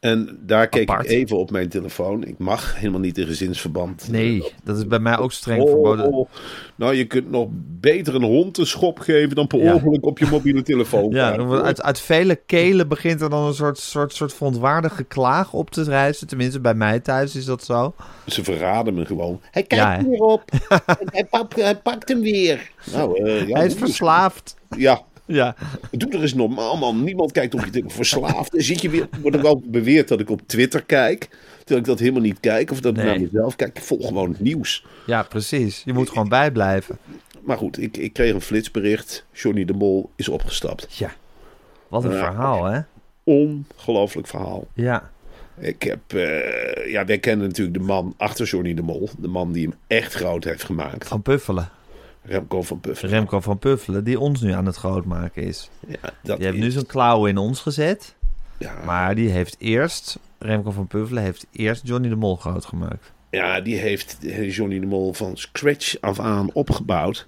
En 0.00 0.38
daar 0.42 0.68
keek 0.68 0.88
Apart. 0.88 1.04
ik 1.04 1.10
even 1.10 1.36
op 1.38 1.50
mijn 1.50 1.68
telefoon. 1.68 2.24
Ik 2.24 2.38
mag 2.38 2.76
helemaal 2.78 3.00
niet 3.00 3.18
in 3.18 3.26
gezinsverband. 3.26 4.08
Nee, 4.10 4.52
dat 4.64 4.76
is 4.76 4.86
bij 4.86 4.98
mij 4.98 5.18
ook 5.18 5.32
streng 5.32 5.62
Oh, 5.62 5.68
verboden. 5.68 6.12
oh. 6.12 6.28
Nou, 6.76 6.94
je 6.94 7.04
kunt 7.04 7.30
nog 7.30 7.48
beter 7.80 8.14
een 8.14 8.22
hond 8.22 8.58
een 8.58 8.66
schop 8.66 8.98
geven 8.98 9.34
dan 9.34 9.46
per 9.46 9.58
Ja. 9.62 9.74
ongeluk 9.74 10.04
op 10.06 10.18
je 10.18 10.26
mobiele 10.30 10.62
telefoon. 10.62 11.10
Ja, 11.14 11.36
uit, 11.62 11.82
uit 11.82 12.00
vele 12.00 12.36
kelen 12.46 12.88
begint 12.88 13.20
er 13.20 13.30
dan 13.30 13.44
een 13.46 13.54
soort, 13.54 13.78
soort, 13.78 14.14
soort 14.14 14.34
verontwaardigd 14.34 14.94
geklaag 14.94 15.52
op 15.52 15.70
te 15.70 15.82
rijzen. 15.82 16.26
Tenminste, 16.26 16.60
bij 16.60 16.74
mij 16.74 17.00
thuis 17.00 17.36
is 17.36 17.44
dat 17.44 17.64
zo. 17.64 17.94
Ze 18.26 18.44
verraden 18.44 18.94
me 18.94 19.04
gewoon. 19.06 19.40
Hij 19.50 19.62
kijkt 19.62 19.84
Ja, 19.84 19.96
hè? 19.96 20.08
weer 20.08 20.20
op. 20.20 20.42
En 20.86 21.08
hij, 21.10 21.24
pakt, 21.24 21.56
hij 21.56 21.76
pakt 21.76 22.08
hem 22.08 22.20
weer. 22.20 22.70
Nou, 22.92 23.24
eh, 23.24 23.48
ja, 23.48 23.56
Hij 23.56 23.66
is 23.66 23.74
verslaafd. 23.74 24.56
Ja, 24.76 25.02
Ja, 25.26 25.56
doe 25.90 26.10
er 26.12 26.20
eens 26.22 26.34
normaal, 26.34 26.76
man. 26.76 27.04
Niemand 27.04 27.32
kijkt 27.32 27.54
op 27.54 27.64
je 27.64 27.70
telefoon. 27.70 27.90
Verslaafd. 27.90 28.52
Dan 28.52 28.60
zit 28.60 28.80
je 28.80 28.90
weer. 28.90 29.08
Wordt 29.20 29.36
er 29.36 29.46
ook 29.46 29.64
beweerd 29.64 30.08
dat 30.08 30.20
ik 30.20 30.30
op 30.30 30.40
Twitter 30.46 30.82
kijk. 30.82 31.28
Terwijl 31.58 31.80
ik 31.80 31.84
dat 31.86 31.98
helemaal 31.98 32.20
niet 32.20 32.40
kijk. 32.40 32.70
Of 32.70 32.80
dat 32.80 32.96
ik 32.96 33.04
naar 33.04 33.20
mezelf 33.20 33.56
kijk. 33.56 33.76
Ik 33.78 33.84
volg 33.84 34.06
gewoon 34.06 34.28
het 34.30 34.40
nieuws. 34.40 34.84
ja, 35.06 35.22
precies. 35.22 35.82
Je 35.84 35.92
moet 35.92 36.08
gewoon 36.08 36.28
bijblijven. 36.28 36.98
Maar 37.42 37.56
goed, 37.56 37.80
ik, 37.82 37.96
ik 37.96 38.12
kreeg 38.12 38.34
een 38.34 38.40
flitsbericht. 38.40 39.26
Johnny 39.32 39.64
de 39.64 39.72
Mol 39.72 40.10
is 40.16 40.28
opgestapt. 40.28 40.86
Ja. 40.90 41.12
Wat 41.88 42.04
een 42.04 42.12
verhaal, 42.12 42.64
hè? 42.64 42.80
Ongelooflijk 43.24 44.26
verhaal. 44.26 44.66
Ja. 44.74 45.10
Ik 45.58 45.82
heb, 45.82 45.98
eh, 46.14 46.90
ja, 46.90 47.04
wij 47.04 47.18
kennen 47.18 47.46
natuurlijk 47.46 47.78
de 47.78 47.84
man 47.84 48.14
achter 48.16 48.46
Johnny 48.46 48.74
de 48.74 48.82
Mol. 48.82 49.08
De 49.18 49.28
man 49.28 49.52
die 49.52 49.68
hem 49.68 49.74
echt 49.86 50.14
groot 50.14 50.44
heeft 50.44 50.64
gemaakt. 50.64 51.08
Van 51.08 51.22
Puffelen. 51.22 51.68
Remco 52.26 52.62
van 52.62 52.80
Puffelen. 52.80 53.10
Remco 53.10 53.40
van 53.40 53.58
Puffelen, 53.58 54.04
die 54.04 54.20
ons 54.20 54.40
nu 54.40 54.52
aan 54.52 54.66
het 54.66 54.76
grootmaken 54.76 55.42
is. 55.42 55.70
Ja, 55.86 55.96
dat 56.22 56.36
Die 56.36 56.46
heeft 56.46 56.58
nu 56.58 56.70
zijn 56.70 56.86
klauwen 56.86 57.30
in 57.30 57.36
ons 57.38 57.60
gezet. 57.60 58.14
ja, 58.58 58.74
Maar 58.84 59.14
die 59.14 59.28
heeft 59.28 59.56
eerst, 59.58 60.18
Remco 60.38 60.70
van 60.70 60.86
Puffelen 60.86 61.22
heeft 61.22 61.46
eerst 61.52 61.86
Johnny 61.86 62.08
de 62.08 62.16
Mol 62.16 62.36
groot 62.36 62.64
gemaakt. 62.64 63.12
ja, 63.30 63.60
die 63.60 63.76
heeft 63.76 64.16
Johnny 64.48 64.80
de 64.80 64.86
Mol 64.86 65.12
van 65.12 65.36
scratch 65.36 66.00
af 66.00 66.20
aan 66.20 66.50
opgebouwd. 66.52 67.26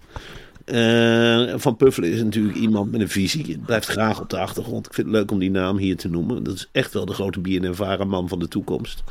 Eh, 0.65 1.53
van 1.57 1.77
Puffelen 1.77 2.11
is 2.13 2.23
natuurlijk 2.23 2.57
iemand 2.57 2.91
met 2.91 3.01
een 3.01 3.09
visie. 3.09 3.47
Het 3.53 3.65
blijft 3.65 3.87
graag 3.87 4.21
op 4.21 4.31
de 4.31 4.39
achtergrond. 4.39 4.87
Ik 4.87 4.95
vind 4.95 5.07
het 5.07 5.17
leuk 5.17 5.31
om 5.31 5.39
die 5.39 5.51
naam 5.51 5.77
hier 5.77 5.97
te 5.97 6.09
noemen. 6.09 6.43
Dat 6.45 6.55
is 6.55 6.69
echt 6.73 6.93
wel 6.93 7.05
de 7.07 7.13
grote 7.13 7.41
BNNVARA 7.41 8.05
man 8.05 8.29
van 8.29 8.39
de 8.39 8.49
toekomst. 8.49 9.03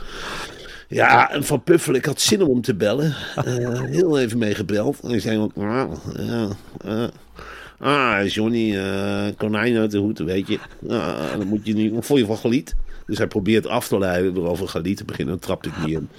Ja, 0.88 1.32
en 1.32 1.44
Van 1.44 1.64
Puffel, 1.64 1.94
ik 1.94 2.06
had 2.06 2.22
zin 2.22 2.42
om 2.42 2.50
hem 2.50 2.62
te 2.62 2.76
bellen. 2.76 3.16
Eh, 3.36 3.82
heel 3.82 4.20
even 4.20 4.38
mee 4.38 4.56
gebeld. 4.56 5.00
En 5.00 5.12
ik 5.12 5.22
zei 5.22 5.38
ook, 5.38 5.52
ja, 5.56 5.88
eh, 6.86 7.08
ah, 7.80 8.28
Johnny, 8.28 8.78
eh, 8.78 9.26
konijn 9.38 9.78
uit 9.78 9.92
de 9.92 9.98
hoed, 9.98 10.20
weet 10.20 10.48
je. 10.48 10.60
Ah, 10.90 11.32
dan 11.38 11.48
moet 11.48 11.66
je 11.66 11.74
niet, 11.74 11.94
vond 12.00 12.20
je 12.20 12.26
van 12.26 12.38
Galiet? 12.38 12.76
Dus 13.06 13.18
hij 13.18 13.28
probeert 13.28 13.68
af 13.68 13.88
te 13.88 13.98
leiden 13.98 14.34
door 14.34 14.48
over 14.48 14.68
Galiet 14.68 14.98
te 14.98 15.06
beginnen. 15.06 15.34
Dan 15.34 15.44
trapte 15.44 15.70
ik 15.70 15.86
niet 15.86 15.96
in. 15.96 16.10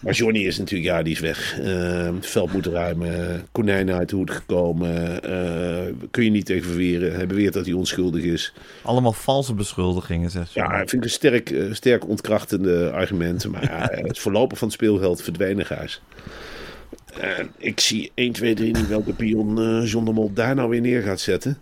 Maar 0.00 0.12
Johnny 0.12 0.46
is 0.46 0.58
natuurlijk, 0.58 0.90
ja, 0.90 1.02
die 1.02 1.12
is 1.12 1.20
weg. 1.20 1.58
Eh, 1.60 2.14
het 2.14 2.26
veld 2.26 2.52
moet 2.52 2.66
ruimen. 2.66 3.46
Konijnen 3.52 3.94
uit 3.94 4.08
de 4.08 4.16
hoed 4.16 4.30
gekomen. 4.30 5.22
eh, 5.22 5.94
kun 6.10 6.24
je 6.24 6.30
niet 6.30 6.46
tegen 6.46 6.64
verweren. 6.64 7.14
Hij 7.14 7.26
beweert 7.26 7.52
dat 7.52 7.64
hij 7.64 7.74
onschuldig 7.74 8.22
is. 8.22 8.52
Allemaal 8.82 9.12
valse 9.12 9.54
beschuldigingen, 9.54 10.30
zegt 10.30 10.50
ze. 10.50 10.58
Ja, 10.58 10.76
vind 10.78 10.92
ik 10.92 11.04
een 11.04 11.10
sterk, 11.10 11.50
eh, 11.50 11.72
sterk 11.72 12.08
ontkrachtende 12.08 12.90
argument. 12.90 13.48
Maar 13.48 13.64
ja, 13.64 13.88
het 14.06 14.18
voorlopig 14.18 14.58
van 14.58 14.68
het 14.68 14.76
speelgeld 14.76 15.22
verdwenen 15.22 15.66
Gijs. 15.66 16.00
En 17.20 17.50
ik 17.56 17.80
zie 17.80 18.10
1, 18.14 18.32
2, 18.32 18.54
3 18.54 18.76
niet 18.76 18.88
welke 18.88 19.12
pion 19.12 19.58
eh 19.60 19.90
John 19.90 20.04
de 20.04 20.12
Mol 20.12 20.30
daar 20.34 20.54
nou 20.54 20.68
weer 20.68 20.80
neer 20.80 21.02
gaat 21.02 21.20
zetten. 21.20 21.58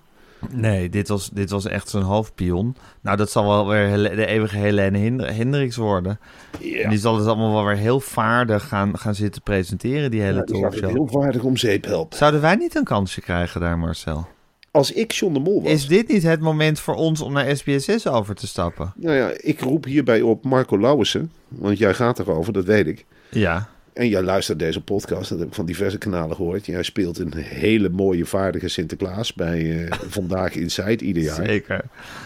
Nee, 0.51 0.89
dit 0.89 1.09
was, 1.09 1.31
dit 1.31 1.51
was 1.51 1.67
echt 1.67 1.89
zijn 1.89 2.03
hoofdpion. 2.03 2.77
Nou, 3.01 3.17
dat 3.17 3.31
zal 3.31 3.47
wel 3.47 3.69
weer 3.69 3.97
de 4.17 4.27
eeuwige 4.27 4.57
Helene 4.57 4.99
Hinder- 4.99 5.35
Hendricks 5.35 5.77
worden. 5.77 6.19
En 6.61 6.67
Ja, 6.69 6.89
die 6.89 6.99
zal 6.99 7.17
het 7.19 7.27
allemaal 7.27 7.53
wel 7.53 7.65
weer 7.65 7.77
heel 7.77 8.01
vaardig 8.01 8.69
gaan, 8.69 8.99
gaan 8.99 9.15
zitten 9.15 9.43
presenteren, 9.43 10.11
die 10.11 10.21
hele 10.21 10.39
het 10.39 10.47
talkshow. 10.47 10.91
heel 10.91 11.07
vaardig 11.07 11.43
om 11.43 11.57
zeep 11.57 11.85
helpen. 11.85 12.19
Zouden 12.19 12.41
wij 12.41 12.55
niet 12.55 12.75
een 12.77 12.85
kansje 12.85 13.21
krijgen 13.21 13.61
daar, 13.61 13.79
Marcel? 13.79 14.27
Als 14.71 14.93
ik 14.93 15.13
John 15.13 15.33
de 15.35 15.41
Mol 15.41 15.63
was... 15.63 15.73
Is 15.73 15.87
dit 15.87 16.09
niet 16.09 16.23
het 16.23 16.41
moment 16.41 16.81
voor 16.81 16.95
ons 16.95 17.21
om 17.21 17.33
naar 17.33 17.57
SBSS 17.57 18.07
over 18.07 18.35
te 18.35 18.47
stappen? 18.47 18.93
Nou 18.97 19.15
ja, 19.17 19.31
ik 19.37 19.61
roep 19.61 19.85
hierbij 19.85 20.21
op 20.21 20.45
Marco 20.45 20.79
Lauwersen. 20.81 21.33
Want 21.49 21.79
jij 21.79 21.95
gaat 21.95 22.19
erover, 22.19 22.53
dat 22.53 22.65
weet 22.65 22.87
ik. 22.87 23.05
Ja, 23.31 23.69
En 23.97 24.09
jij 24.09 24.23
luistert 24.23 24.59
deze 24.59 24.81
podcast, 24.81 25.29
dat 25.29 25.39
heb 25.39 25.49
ik 25.49 25.55
van 25.55 25.67
diverse 25.67 25.99
kanalen 25.99 26.37
gehoord. 26.37 26.67
Jij 26.67 26.83
speelt 26.83 27.19
een 27.19 27.33
hele 27.37 27.89
mooie, 27.89 28.25
vaardige 28.27 28.69
Sinterklaas 28.69 29.35
bij 29.35 29.85
eh, 29.87 29.93
Vandaag 30.09 30.55
Inside 30.55 31.05
ieder 31.05 31.23
jaar. 31.23 31.47
zeker. 31.47 31.85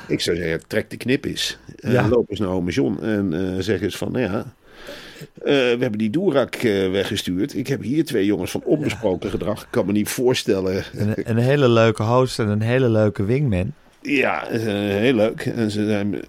Ik 0.08 0.20
zou 0.20 0.36
zeggen, 0.36 0.66
trek 0.66 0.90
de 0.90 0.96
knip 0.96 1.24
eens. 1.24 1.58
Eh, 1.76 1.92
Ja. 1.92 2.08
Loop 2.08 2.30
eens 2.30 2.38
naar 2.38 2.48
ome 2.48 2.70
John 2.70 2.98
en 3.02 3.32
eh, 3.56 3.62
zeg 3.62 3.80
eens 3.80 3.96
van, 3.96 4.12
nou 4.12 4.24
ja... 4.24 4.54
we 5.42 5.76
hebben 5.80 5.98
die 5.98 6.10
Doerak 6.10 6.56
weggestuurd. 6.90 7.56
Ik 7.56 7.66
heb 7.66 7.82
hier 7.82 8.04
twee 8.04 8.24
jongens 8.24 8.50
van 8.50 8.62
onbesproken 8.64 9.30
gedrag. 9.30 9.62
Ik 9.62 9.68
kan 9.70 9.86
me 9.86 9.92
niet 9.92 10.08
voorstellen. 10.08 10.84
Een, 10.94 11.14
een 11.24 11.36
hele 11.38 11.68
leuke 11.68 12.02
host 12.02 12.38
en 12.38 12.48
een 12.48 12.62
hele 12.62 12.88
leuke 12.88 13.24
wingman. 13.24 13.72
Ja, 14.02 14.46
heel 14.48 15.14
leuk. 15.14 15.40
En 15.40 15.70
ze 15.70 15.84
zijn 15.86 16.20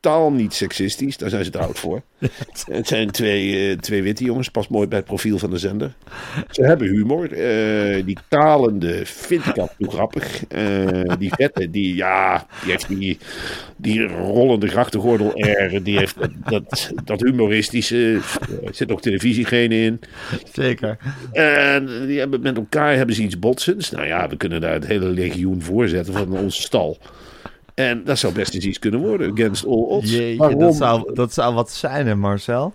totaal 0.00 0.32
niet 0.32 0.54
seksistisch. 0.54 1.16
Daar 1.16 1.30
zijn 1.30 1.44
ze 1.44 1.50
te 1.50 1.58
oud 1.58 1.78
voor. 1.78 2.02
Het 2.70 2.88
zijn 2.88 3.10
twee, 3.10 3.70
eh, 3.70 3.78
twee 3.78 4.02
witte 4.02 4.24
jongens. 4.24 4.48
Past 4.48 4.70
mooi 4.70 4.88
bij 4.88 4.98
het 4.98 5.06
profiel 5.06 5.38
van 5.38 5.50
de 5.50 5.58
zender. 5.58 5.92
Ze 6.50 6.62
hebben 6.62 6.88
humor. 6.88 7.32
Eh, 7.32 8.04
die 8.04 8.18
talende 8.28 9.00
vind 9.04 9.46
ik 9.46 9.56
en 9.56 9.68
toe 9.78 9.90
grappig. 9.90 10.46
Eh, 10.46 11.16
die 11.18 11.32
vette, 11.34 11.70
die, 11.70 11.94
ja, 11.94 12.46
die 12.62 12.70
heeft 12.70 12.88
die, 12.88 13.18
die 13.76 14.06
rollende 14.06 14.68
grachtengordel 14.68 15.32
air. 15.34 15.82
Die 15.82 15.98
heeft 15.98 16.16
dat, 16.20 16.30
dat, 16.44 16.90
dat 17.04 17.20
humoristische. 17.20 18.20
Er 18.64 18.74
zit 18.74 18.92
ook 18.92 19.00
televisiegene 19.00 19.74
in. 19.74 20.00
Zeker. 20.52 20.98
En 21.32 22.06
die 22.06 22.18
hebben, 22.18 22.40
met 22.40 22.56
elkaar 22.56 22.96
hebben 22.96 23.14
ze 23.14 23.22
iets 23.22 23.38
botsends. 23.38 23.90
Nou 23.90 24.06
ja, 24.06 24.28
we 24.28 24.36
kunnen 24.36 24.60
daar 24.60 24.72
het 24.72 24.86
hele 24.86 25.06
legioen 25.06 25.62
voorzetten 25.62 26.14
van 26.14 26.32
onze 26.32 26.62
stal. 26.62 26.98
En 27.80 28.04
dat 28.04 28.18
zou 28.18 28.32
best 28.32 28.54
eens 28.54 28.64
iets 28.64 28.78
kunnen 28.78 29.00
worden, 29.00 29.32
against 29.32 29.66
all 29.66 29.72
odds. 29.72 30.10
Jeetje, 30.10 30.36
Waarom? 30.36 30.58
dat 30.58 30.74
zou, 30.74 31.14
dat 31.14 31.32
zou 31.32 31.54
wat 31.54 31.70
zijn, 31.70 32.06
hè, 32.06 32.14
Marcel? 32.14 32.74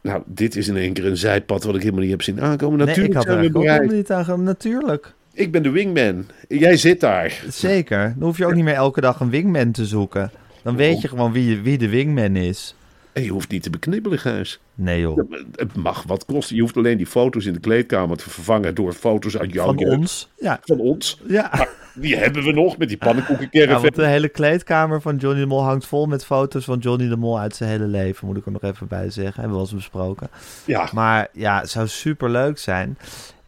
Nou, 0.00 0.22
dit 0.26 0.56
is 0.56 0.68
in 0.68 0.76
één 0.76 0.92
keer 0.92 1.06
een 1.06 1.16
zijpad 1.16 1.64
wat 1.64 1.74
ik 1.74 1.80
helemaal 1.80 2.02
niet 2.02 2.10
heb 2.10 2.22
zien 2.22 2.40
aankomen. 2.40 2.78
Nee, 2.78 2.86
Natuurlijk 2.86 3.14
ik 3.14 3.20
had 3.20 3.34
er 3.34 3.40
helemaal 3.40 3.96
niet 3.96 4.10
aan 4.10 4.42
Natuurlijk. 4.42 5.12
Ik 5.32 5.52
ben 5.52 5.62
de 5.62 5.70
wingman. 5.70 6.26
Jij 6.48 6.76
zit 6.76 7.00
daar. 7.00 7.44
Zeker. 7.48 8.14
Dan 8.16 8.28
hoef 8.28 8.38
je 8.38 8.46
ook 8.46 8.54
niet 8.54 8.64
meer 8.64 8.74
elke 8.74 9.00
dag 9.00 9.20
een 9.20 9.30
wingman 9.30 9.70
te 9.70 9.86
zoeken. 9.86 10.30
Dan 10.62 10.76
weet 10.76 11.00
je 11.00 11.08
gewoon 11.08 11.32
wie, 11.32 11.60
wie 11.60 11.78
de 11.78 11.88
wingman 11.88 12.36
is. 12.36 12.74
En 13.18 13.24
je 13.24 13.30
hoeft 13.30 13.50
niet 13.50 13.62
te 13.62 13.70
beknibbelen, 13.70 14.18
Gijs. 14.18 14.60
Nee 14.74 15.00
joh. 15.00 15.18
Het 15.54 15.76
mag 15.76 16.02
wat 16.02 16.24
kosten. 16.24 16.56
Je 16.56 16.62
hoeft 16.62 16.76
alleen 16.76 16.96
die 16.96 17.06
foto's 17.06 17.44
in 17.46 17.52
de 17.52 17.60
kleedkamer 17.60 18.16
te 18.16 18.30
vervangen 18.30 18.74
door 18.74 18.92
foto's 18.92 19.36
uit 19.38 19.52
jouw 19.52 19.64
Van 19.64 19.76
jeugd. 19.76 19.96
ons. 19.96 20.28
Ja. 20.36 20.58
Van 20.62 20.78
ons. 20.78 21.20
Ja. 21.26 21.68
Die 21.94 22.16
hebben 22.16 22.42
we 22.44 22.52
nog 22.52 22.76
met 22.78 22.88
die 22.88 22.96
ja, 23.00 23.06
pannenkoekencaravan. 23.06 23.82
want 23.82 23.94
de 23.94 24.06
hele 24.06 24.28
kleedkamer 24.28 25.00
van 25.00 25.16
Johnny 25.16 25.40
de 25.40 25.46
Mol 25.46 25.62
hangt 25.62 25.86
vol 25.86 26.06
met 26.06 26.24
foto's 26.24 26.64
van 26.64 26.78
Johnny 26.78 27.08
de 27.08 27.16
Mol 27.16 27.38
uit 27.38 27.56
zijn 27.56 27.70
hele 27.70 27.86
leven. 27.86 28.26
Moet 28.26 28.36
ik 28.36 28.46
er 28.46 28.52
nog 28.52 28.62
even 28.62 28.86
bij 28.86 29.10
zeggen. 29.10 29.24
Hebben 29.40 29.50
we 29.50 29.56
wel 29.56 29.60
eens 29.60 29.74
besproken. 29.74 30.28
ja, 30.64 30.88
Maar 30.92 31.28
ja, 31.32 31.60
het 31.60 31.70
zou 31.70 31.88
super 31.88 32.30
leuk 32.30 32.58
zijn. 32.58 32.98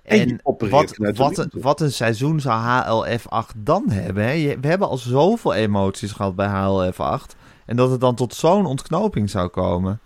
En 0.02 0.40
wat, 0.42 0.96
wat, 1.16 1.38
een, 1.38 1.50
wat 1.54 1.80
een 1.80 1.92
seizoen 1.92 2.40
zou 2.40 2.60
HLF 2.60 3.28
8 3.28 3.54
dan 3.56 3.90
hebben. 3.90 4.24
Hè? 4.24 4.56
We 4.60 4.68
hebben 4.68 4.88
al 4.88 4.96
zoveel 4.96 5.54
emoties 5.54 6.12
gehad 6.12 6.36
bij 6.36 6.46
HLF 6.46 7.00
8. 7.00 7.36
En 7.70 7.76
dat 7.76 7.90
het 7.90 8.00
dan 8.00 8.14
tot 8.14 8.34
zo'n 8.34 8.66
ontknoping 8.66 9.30
zou 9.30 9.48
komen. 9.48 10.00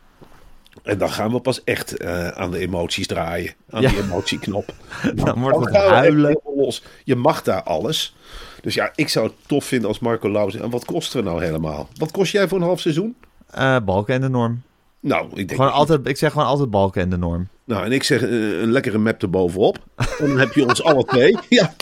En 0.82 0.98
dan 0.98 1.10
gaan 1.10 1.32
we 1.32 1.40
pas 1.40 1.64
echt 1.64 1.96
eh, 1.96 2.28
aan 2.28 2.50
de 2.50 2.58
emoties 2.58 3.06
draaien. 3.06 3.52
Aan 3.70 3.82
Ja. 3.82 3.88
die 3.88 4.02
emotieknop. 4.02 4.74
Dan 5.14 5.40
wordt 5.40 5.58
het 5.64 5.74
huilen. 5.76 6.40
los. 6.56 6.82
Je 7.04 7.16
mag 7.16 7.42
daar 7.42 7.62
alles. 7.62 8.16
Dus 8.62 8.74
ja, 8.74 8.92
ik 8.94 9.08
zou 9.08 9.26
het 9.26 9.34
tof 9.46 9.64
vinden 9.64 9.88
als 9.88 9.98
Marco 9.98 10.30
Lauwers. 10.30 10.56
En 10.56 10.70
wat 10.70 10.84
kosten 10.84 11.22
we 11.24 11.28
nou 11.30 11.44
helemaal? 11.44 11.88
Wat 11.98 12.10
kost 12.10 12.32
jij 12.32 12.48
voor 12.48 12.58
een 12.58 12.64
half 12.64 12.80
seizoen? 12.80 13.16
Eh 13.50 13.76
balken 13.84 14.14
en 14.14 14.20
de 14.20 14.28
norm. 14.28 14.62
Nou, 15.00 15.26
ik 15.28 15.34
denk... 15.48 15.50
Gewoon 15.60 15.72
altijd, 15.72 16.08
ik 16.08 16.16
zeg 16.16 16.32
gewoon 16.32 16.46
altijd 16.46 16.70
balken 16.70 17.02
en 17.02 17.10
de 17.10 17.16
norm. 17.18 17.48
Nou, 17.64 17.84
en 17.84 17.92
ik 17.92 18.02
zeg 18.02 18.22
eh, 18.22 18.30
een 18.60 18.70
lekkere 18.72 18.98
map 18.98 19.22
erbovenop. 19.22 19.78
En 19.96 20.06
dan 20.28 20.38
heb 20.38 20.52
je 20.52 20.66
ons 20.66 20.82
alle 20.82 21.04
twee. 21.04 21.38
Ja. 21.48 21.74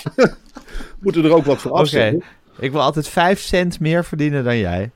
Moeten 1.00 1.22
we 1.22 1.28
er 1.28 1.34
ook 1.34 1.44
wat 1.44 1.58
voor 1.60 1.70
Oké, 1.70 1.80
afzetten. 1.80 2.22
ik 2.58 2.72
wil 2.72 2.80
altijd 2.80 3.08
5 3.08 3.40
cent 3.40 3.80
meer 3.80 4.04
verdienen 4.04 4.44
dan 4.44 4.58
jij. 4.58 4.90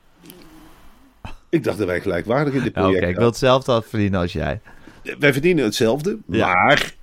Ik 1.57 1.63
dacht 1.63 1.77
dat 1.77 1.87
wij 1.87 2.01
gelijkwaardig 2.01 2.53
in 2.53 2.63
dit 2.63 2.73
Ja, 2.75 2.81
Oké, 2.81 2.89
project 2.89 3.11
ik 3.11 3.17
wil 3.17 3.25
hetzelfde 3.27 3.81
verdienen 3.87 4.19
als 4.19 4.33
jij. 4.33 4.59
Wij 5.19 5.33
verdienen 5.33 5.63
hetzelfde, 5.63 6.17
Ja. 6.27 6.53
maar... 6.53 6.93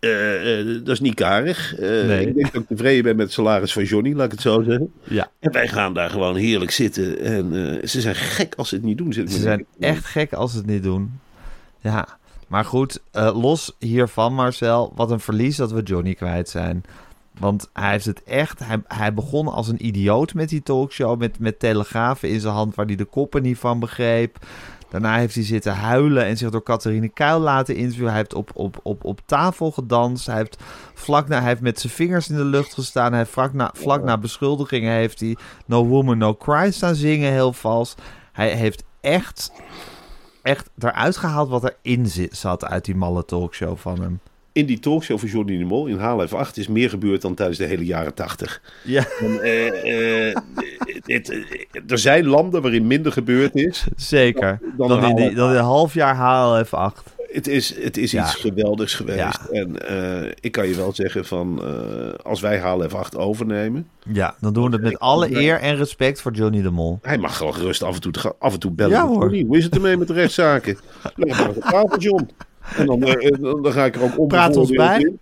eh, 0.00 0.58
eh, 0.60 0.66
dat 0.66 0.88
is 0.88 1.00
niet 1.00 1.14
karig. 1.14 1.74
Eh, 1.78 1.88
Nee. 1.88 2.26
Ik 2.26 2.34
denk 2.34 2.52
dat 2.52 2.62
ik 2.62 2.68
tevreden 2.68 3.02
ben 3.02 3.16
met 3.16 3.24
het 3.24 3.34
salaris 3.34 3.72
van 3.72 3.84
Johnny, 3.84 4.12
laat 4.14 4.24
ik 4.24 4.30
het 4.30 4.40
zo 4.40 4.62
zeggen. 4.62 4.92
Ja, 5.04 5.30
En 5.40 5.52
wij 5.52 5.68
gaan 5.68 5.94
daar 5.94 6.10
gewoon 6.10 6.36
heerlijk 6.36 6.70
zitten. 6.70 7.18
En 7.20 7.48
ze 7.88 8.00
zijn 8.00 8.14
gek 8.14 8.54
als 8.56 8.68
ze 8.68 8.74
het 8.74 8.84
niet 8.84 8.98
doen. 8.98 9.12
Ze 9.12 9.26
zijn 9.26 9.66
echt 9.80 10.04
gek 10.04 10.32
als 10.32 10.50
ze 10.52 10.56
het 10.56 10.66
niet 10.66 10.82
doen. 10.82 11.20
Ja, 11.80 12.06
maar 12.48 12.64
goed, 12.64 13.00
los 13.12 13.76
hiervan 13.78 14.34
Marcel, 14.34 14.92
wat 14.96 15.10
een 15.10 15.20
verlies 15.20 15.56
dat 15.56 15.72
we 15.72 15.82
Johnny 15.82 16.14
kwijt 16.14 16.48
zijn. 16.48 16.84
Want 17.38 17.70
hij 17.72 17.90
heeft 17.90 18.04
het 18.04 18.22
echt, 18.22 18.58
hij, 18.58 18.82
hij 18.86 19.14
begon 19.14 19.48
als 19.48 19.68
een 19.68 19.86
idioot 19.86 20.34
met 20.34 20.48
die 20.48 20.62
talkshow, 20.62 21.18
met, 21.18 21.38
met 21.38 21.58
telegrafen 21.58 22.28
in 22.28 22.40
zijn 22.40 22.54
hand 22.54 22.74
waar 22.74 22.86
hij 22.86 22.96
de 22.96 23.04
koppen 23.04 23.42
niet 23.42 23.58
van 23.58 23.78
begreep. 23.78 24.38
Daarna 24.94 25.16
heeft 25.16 25.34
hij 25.34 25.44
zitten 25.44 25.74
huilen 25.74 26.24
en 26.24 26.36
zich 26.36 26.50
door 26.50 26.62
Catharine 26.62 27.08
Kuil 27.08 27.40
laten 27.40 27.76
interviewen. 27.76 28.10
Hij 28.10 28.18
heeft 28.18 28.34
op, 28.34 28.50
op, 28.54 28.80
op, 28.82 29.04
op 29.04 29.20
tafel 29.26 29.70
gedanst. 29.70 30.26
Hij 30.26 30.36
heeft, 30.36 30.56
vlak 30.94 31.28
na, 31.28 31.38
hij 31.38 31.48
heeft 31.48 31.60
met 31.60 31.80
zijn 31.80 31.92
vingers 31.92 32.28
in 32.28 32.36
de 32.36 32.44
lucht 32.44 32.74
gestaan. 32.74 33.08
Hij 33.08 33.18
heeft 33.18 33.30
vlak 33.30 33.52
na, 33.52 33.70
vlak 33.76 34.02
na 34.02 34.18
beschuldigingen 34.18 34.92
heeft 34.92 35.20
hij 35.20 35.36
No 35.66 35.84
Woman 35.84 36.18
No 36.18 36.34
Cry 36.34 36.70
staan 36.70 36.94
zingen, 36.94 37.32
heel 37.32 37.52
vals. 37.52 37.94
Hij 38.32 38.50
heeft 38.50 38.84
echt, 39.00 39.52
echt 40.42 40.70
eruit 40.78 41.16
gehaald 41.16 41.48
wat 41.48 41.74
erin 41.82 42.06
zit, 42.06 42.36
zat 42.36 42.64
uit 42.64 42.84
die 42.84 42.96
malle 42.96 43.24
talkshow 43.24 43.76
van 43.76 44.00
hem. 44.00 44.20
In 44.54 44.66
die 44.66 44.78
talkshow 44.78 45.18
van 45.18 45.28
Johnny 45.28 45.58
de 45.58 45.64
Mol 45.64 45.86
in 45.86 45.98
HLF 45.98 46.34
8 46.34 46.56
is 46.56 46.68
meer 46.68 46.88
gebeurd 46.90 47.22
dan 47.22 47.34
tijdens 47.34 47.58
de 47.58 47.64
hele 47.64 47.84
jaren 47.84 48.14
80. 48.14 48.60
Ja, 48.84 49.04
En, 49.20 49.40
eh, 49.42 50.28
eh, 50.30 50.36
het- 51.04 51.42
er 51.88 51.98
zijn 51.98 52.26
landen 52.26 52.62
waarin 52.62 52.86
minder 52.86 53.12
gebeurd 53.12 53.54
is. 53.54 53.86
zeker. 53.96 54.58
Dan 54.76 54.88
Dan, 54.88 55.04
in, 55.04 55.16
die, 55.16 55.34
dan 55.34 55.50
in 55.50 55.56
een 55.56 55.62
half 55.64 55.94
jaar 55.94 56.16
HLF 56.16 56.74
8. 56.74 57.02
Het 57.32 57.46
is, 57.46 57.74
het 57.82 57.96
is 57.96 58.10
Ja. 58.10 58.22
iets 58.24 58.34
geweldigs 58.34 58.94
geweest. 58.94 59.18
Ja. 59.18 59.32
En 59.50 59.88
eh, 59.88 60.30
ik 60.40 60.52
kan 60.52 60.68
je 60.68 60.74
wel 60.74 60.92
zeggen 60.94 61.24
van 61.24 61.62
als 62.22 62.40
wij 62.40 62.58
HLF 62.58 62.94
8 62.94 63.16
overnemen. 63.16 63.88
Ja, 64.12 64.34
dan 64.40 64.52
doen 64.52 64.64
we 64.66 64.72
het 64.72 64.82
met 64.82 64.98
alle 64.98 65.40
eer 65.40 65.60
en 65.60 65.76
respect 65.76 66.20
voor 66.20 66.32
Johnny 66.32 66.62
de 66.62 66.70
Mol. 66.70 66.98
Hij 67.02 67.18
mag 67.18 67.36
gewoon 67.36 67.54
gerust 67.54 67.82
af 67.82 67.94
en 67.94 68.00
toe, 68.00 68.34
af 68.38 68.52
en 68.52 68.58
toe 68.60 68.70
bellen. 68.70 68.92
Ja, 68.96 69.06
hoor. 69.06 69.20
Johnny. 69.22 69.42
Hoe 69.46 69.56
is 69.56 69.64
het 69.64 69.74
ermee 69.74 69.96
met 69.96 70.08
de 70.08 70.14
rechtszaken? 70.14 70.78
Leg 71.16 71.38
maar 71.38 71.48
op 71.48 71.60
tafel, 71.62 71.98
John. 71.98 72.28
En 72.76 72.86
dan, 72.86 73.02
eh, 73.02 73.30
dan, 73.40 73.62
dan 73.62 73.72
ga 73.72 73.84
ik 73.84 73.94
er 73.94 74.02
ook 74.02 74.18
om. 74.18 74.28
Praat 74.28 74.56
ons 74.56 74.70
bij. 74.70 75.00
in. 75.00 75.18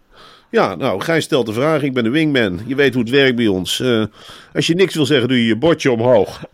Ja, 0.50 0.74
nou, 0.74 1.00
Gijs 1.00 1.24
stelt 1.24 1.46
de 1.46 1.52
vraag. 1.52 1.82
Ik 1.82 1.92
ben 1.92 2.04
de 2.04 2.10
wingman. 2.10 2.60
Je 2.66 2.74
weet 2.74 2.94
hoe 2.94 3.02
het 3.02 3.12
werkt 3.12 3.36
bij 3.36 3.46
ons. 3.46 3.80
Eh, 3.80 4.04
als 4.54 4.66
je 4.66 4.74
niks 4.74 4.94
wil 4.94 5.06
zeggen, 5.06 5.28
doe 5.28 5.38
je 5.38 5.46
je 5.46 5.56
bordje 5.56 5.90
omhoog. 5.92 6.44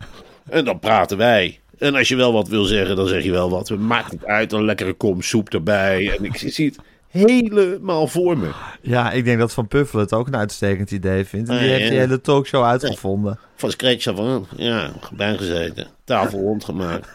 En 0.49 0.65
dan 0.65 0.79
praten 0.79 1.17
wij. 1.17 1.59
En 1.77 1.95
als 1.95 2.07
je 2.07 2.15
wel 2.15 2.33
wat 2.33 2.47
wil 2.47 2.63
zeggen, 2.63 2.95
dan 2.95 3.07
zeg 3.07 3.23
je 3.23 3.31
wel 3.31 3.49
wat. 3.49 3.69
Maakt 3.69 4.11
het 4.11 4.25
uit, 4.25 4.51
een 4.51 4.65
lekkere 4.65 4.93
kom 4.93 5.21
soep 5.21 5.49
erbij. 5.49 6.17
En 6.17 6.23
ik 6.25 6.37
zie 6.37 6.65
het 6.65 6.77
helemaal 7.09 8.07
voor 8.07 8.37
me. 8.37 8.49
Ja, 8.81 9.11
ik 9.11 9.25
denk 9.25 9.39
dat 9.39 9.53
Van 9.53 9.67
Puffelen 9.67 10.03
het 10.03 10.13
ook 10.13 10.27
een 10.27 10.35
uitstekend 10.35 10.91
idee 10.91 11.25
vindt. 11.25 11.49
En 11.49 11.57
die 11.57 11.63
Ah, 11.65 11.71
heeft 11.71 11.83
ja. 11.83 11.89
die 11.89 11.99
hele 11.99 12.21
talkshow 12.21 12.63
uitgevonden. 12.63 13.39
Van 13.55 13.71
scratch 13.71 14.07
af 14.07 14.19
aan. 14.19 14.47
Ja, 14.55 14.91
bijgezeten. 15.13 15.87
Tafel 16.03 16.39
rondgemaakt. 16.39 17.07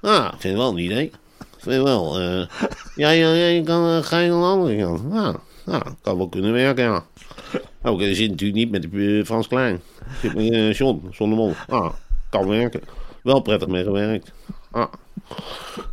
Ah, 0.00 0.24
ik 0.24 0.40
vind 0.40 0.42
het 0.42 0.62
wel 0.62 0.70
een 0.70 0.78
idee. 0.78 1.10
Vind 1.62 1.74
je 1.74 1.82
wel. 1.82 2.18
eh. 2.20 2.46
ja, 2.96 3.10
ja, 3.10 3.32
ja, 3.32 3.46
je 3.46 3.62
kan, 3.62 3.88
eh, 3.96 4.02
ga 4.02 4.18
je 4.18 4.30
naar 4.30 4.38
de 4.40 4.44
andere 4.46 4.76
kant. 4.82 5.00
Ja, 5.12 5.34
ja, 5.66 5.82
kan 6.02 6.16
wel 6.16 6.28
kunnen 6.28 6.52
werken, 6.52 6.84
ja. 6.84 7.04
Ook, 7.82 8.00
je 8.00 8.14
zit 8.14 8.30
natuurlijk 8.30 8.58
niet 8.58 8.70
met 8.70 8.84
eh, 8.92 9.24
Frans 9.24 9.48
Klein. 9.48 9.80
Je 10.22 10.28
zit 10.28 10.34
met 10.34 10.76
John, 10.76 11.08
zonder 11.12 11.38
mol. 11.38 11.54
Ah, 11.68 11.92
kan 12.30 12.48
werken. 12.48 12.80
Wel 13.22 13.40
prettig 13.40 13.68
mee 13.68 13.82
gewerkt. 13.84 14.32
Ah. 14.70 14.92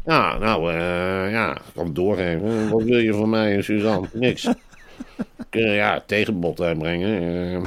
Ja, 0.06 0.38
nou, 0.38 0.72
eh, 0.74 1.32
ja, 1.32 1.52
ik 1.56 1.62
kan 1.76 1.86
het 1.86 1.96
doorgeven. 1.96 2.70
Wat 2.70 2.84
wil 2.84 2.98
je 2.98 3.14
van 3.14 3.30
mij, 3.30 3.62
Suzanne? 3.62 4.08
Niks. 4.14 4.46
Ik, 4.46 5.46
eh, 5.50 5.76
ja, 5.76 6.04
tegenbod 6.06 6.62
uitbrengen. 6.62 7.20
eh. 7.22 7.62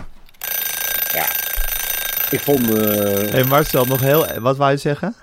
ja, 1.15 1.25
ik 2.31 2.41
vond 2.41 2.75
eh, 2.79 3.31
hey 3.31 3.45
Marcel, 3.45 3.85
nog 3.85 4.01
heel... 4.01 4.27
Wat 4.41 4.57
wou 4.57 4.71
je 4.71 4.77
zeggen? 4.77 5.15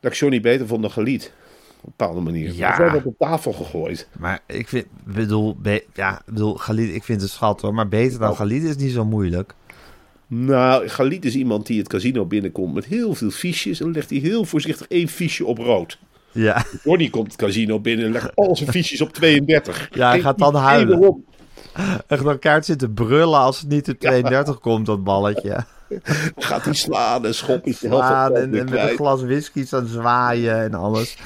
dat 0.00 0.12
ik 0.12 0.18
Johnny 0.18 0.40
beter 0.40 0.66
vond 0.66 0.82
dan 0.82 0.90
Galiet. 0.90 1.32
Op 1.86 1.92
een 1.92 1.94
bepaalde 1.96 2.20
manier. 2.20 2.52
Ja. 2.54 2.78
Ja. 2.78 2.92
werd 2.92 3.04
op 3.06 3.18
tafel 3.18 3.52
gegooid. 3.52 4.08
Maar 4.18 4.40
ik 4.46 4.68
vind, 4.68 4.86
bedoel, 5.04 5.56
be- 5.58 5.84
ja, 5.94 6.20
bedoel, 6.26 6.54
Galit, 6.54 6.94
ik 6.94 7.04
vind 7.04 7.20
het 7.20 7.30
schat 7.30 7.60
hoor, 7.60 7.74
maar 7.74 7.88
beter 7.88 8.18
dan 8.18 8.36
Galit 8.36 8.62
is 8.62 8.76
niet 8.76 8.92
zo 8.92 9.04
moeilijk. 9.04 9.54
Nou, 10.26 10.88
Galiet 10.88 11.24
is 11.24 11.34
iemand 11.34 11.66
die 11.66 11.78
het 11.78 11.88
casino 11.88 12.24
binnenkomt 12.24 12.74
met 12.74 12.84
heel 12.84 13.14
veel 13.14 13.30
fiches. 13.30 13.78
En 13.78 13.84
dan 13.84 13.94
legt 13.94 14.10
hij 14.10 14.18
heel 14.18 14.44
voorzichtig 14.44 14.86
één 14.88 15.08
fiche 15.08 15.44
op 15.44 15.58
rood. 15.58 15.98
Ja, 16.32 16.64
Johnny 16.84 17.10
komt 17.10 17.26
het 17.26 17.36
casino 17.36 17.80
binnen 17.80 18.06
en 18.06 18.12
legt 18.12 18.36
al 18.36 18.56
zijn 18.56 18.70
fiches 18.70 19.00
op 19.00 19.12
32. 19.12 19.88
Ja, 19.92 20.08
hij 20.08 20.20
gaat 20.20 20.38
dan 20.38 20.54
huilen. 20.54 21.24
echt 22.06 22.24
een 22.24 22.38
kaart 22.38 22.64
zitten 22.64 22.94
brullen 22.94 23.38
als 23.38 23.60
het 23.60 23.68
niet 23.68 23.88
op 23.88 23.98
32 23.98 24.58
komt, 24.58 24.86
dat 24.86 25.04
balletje. 25.04 25.64
Gaat 26.36 26.64
hij 26.64 26.74
slaan 26.74 27.26
en 27.26 27.34
schoppen. 27.34 27.74
Slaan 27.74 28.36
en, 28.36 28.54
en 28.54 28.70
met 28.70 28.90
een 28.90 28.96
glas 28.96 29.22
whisky 29.22 29.66
staan 29.66 29.86
zwaaien 29.86 30.62
en 30.62 30.74
alles. 30.74 31.16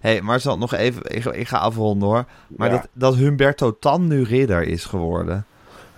Hé, 0.00 0.10
hey, 0.10 0.20
Marcel, 0.22 0.58
nog 0.58 0.74
even, 0.74 1.02
ik, 1.04 1.24
ik 1.24 1.48
ga 1.48 1.56
afronden 1.58 2.08
hoor. 2.08 2.24
Maar 2.56 2.70
Ja. 2.70 2.76
dat, 2.76 2.88
dat 2.92 3.14
Humberto 3.16 3.76
Tan 3.80 4.06
nu 4.06 4.22
ridder 4.22 4.62
is 4.62 4.84
geworden. 4.84 5.44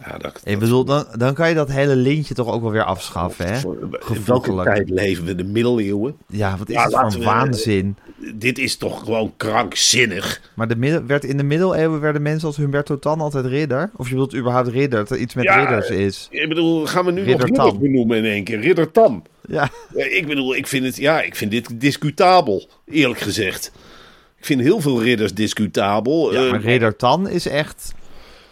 Ja, 0.07 0.19
dat, 0.19 0.41
Ik 0.45 0.59
bedoel, 0.59 0.85
dan, 0.85 1.07
dan 1.19 1.35
kan 1.35 1.49
je 1.49 1.55
dat 1.55 1.69
hele 1.71 1.97
lintje 1.97 2.35
toch 2.35 2.49
ook 2.53 2.63
wel 2.63 2.71
weer 2.71 2.85
afschaffen, 2.85 3.47
hè? 3.47 3.59
In 4.15 4.23
welke 4.27 4.63
tijd 4.63 4.91
leven 4.91 5.25
we? 5.25 5.35
De 5.35 5.45
middeleeuwen? 5.45 6.17
Ja, 6.27 6.57
wat 6.57 6.69
is 6.69 6.75
Ja, 6.75 6.83
het 6.83 6.93
voor 6.93 7.11
we- 7.11 7.25
waanzin? 7.25 7.97
Dit 8.35 8.59
is 8.59 8.77
toch 8.77 8.99
gewoon 9.05 9.33
krankzinnig? 9.37 10.41
Maar 10.55 10.69
de 10.69 11.03
werd 11.07 11.25
in 11.25 11.37
de 11.37 11.43
middeleeuwen 11.43 12.01
werden 12.01 12.23
mensen 12.23 12.47
als 12.47 12.57
Humberto 12.57 12.99
Tan 12.99 13.21
altijd 13.21 13.45
ridder? 13.47 13.91
Of 13.97 14.09
je 14.09 14.15
wilt 14.15 14.35
überhaupt 14.35 14.69
ridder, 14.69 14.99
dat 14.99 15.11
er 15.11 15.17
iets 15.17 15.35
met 15.35 15.45
Ja, 15.45 15.57
ridders 15.59 15.89
is? 15.91 16.27
Ik 16.31 16.49
bedoel, 16.49 16.87
gaan 16.87 17.05
we 17.05 17.11
nu 17.13 17.23
Ridder 17.23 17.49
nog 17.49 17.65
ridders 17.65 17.79
benoemen 17.79 18.17
in 18.19 18.25
één 18.25 18.45
keer? 18.45 18.61
Ridder 18.61 18.91
Tan. 18.91 19.25
Ja, 19.49 19.69
Ja, 19.97 20.05
Ik 20.05 20.27
bedoel, 20.27 20.55
ik 20.57 20.67
vind, 20.67 20.85
het, 20.85 20.97
ja, 20.97 21.21
ik 21.21 21.37
vind 21.37 21.51
dit 21.51 21.81
discutabel, 21.81 22.69
eerlijk 22.87 23.21
gezegd. 23.21 23.73
Ik 24.43 24.49
vind 24.49 24.61
heel 24.61 24.81
veel 24.81 25.03
ridders 25.03 25.35
discutabel. 25.35 26.33
ja 26.33 26.45
Eh, 26.45 26.51
maar 26.51 26.61
ridder 26.61 26.97
Tan 26.97 27.29
is 27.29 27.47
echt 27.49 27.95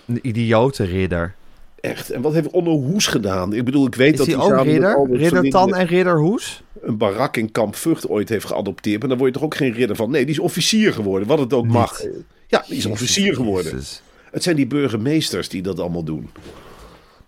een 0.06 0.18
idiote 0.23 0.85
ridder. 0.85 1.35
Echt. 1.80 2.11
En 2.11 2.23
wat 2.23 2.32
heeft 2.32 2.50
Onno 2.50 2.70
Hoes 2.80 3.06
gedaan? 3.06 3.52
Ik 3.52 3.64
bedoel, 3.64 3.87
ik 3.87 3.94
weet 3.94 4.12
Is 4.12 4.18
dat 4.18 4.26
hij 4.26 4.37
ook 4.37 4.64
ridder? 4.64 5.50
Tan 5.50 5.75
en 5.75 5.87
ridder 5.87 6.18
Hoes? 6.18 6.62
een 6.82 6.97
barak 6.97 7.37
in 7.37 7.52
Kamp 7.52 7.75
Vught 7.76 8.09
ooit 8.09 8.28
heeft 8.28 8.44
geadopteerd. 8.47 9.00
Maar 9.00 9.09
dan 9.09 9.18
word 9.18 9.30
je 9.30 9.37
toch 9.37 9.47
ook 9.47 9.56
geen 9.56 9.73
ridder 9.73 9.97
van? 9.97 10.11
Nee, 10.11 10.23
die 10.25 10.35
is 10.35 10.38
officier 10.38 10.92
geworden, 10.92 11.28
wat 11.28 11.38
het 11.38 11.52
ook 11.52 11.66
mag. 11.66 12.00
Ja, 12.47 12.64
die 12.68 12.76
is 12.76 12.87
officier 12.87 13.35
geworden. 13.35 13.73
Jezus. 13.73 14.02
Het 14.30 14.42
zijn 14.42 14.56
die 14.56 14.66
burgemeesters 14.66 15.49
die 15.49 15.62
dat 15.62 15.80
allemaal 15.80 16.04
doen. 16.04 16.30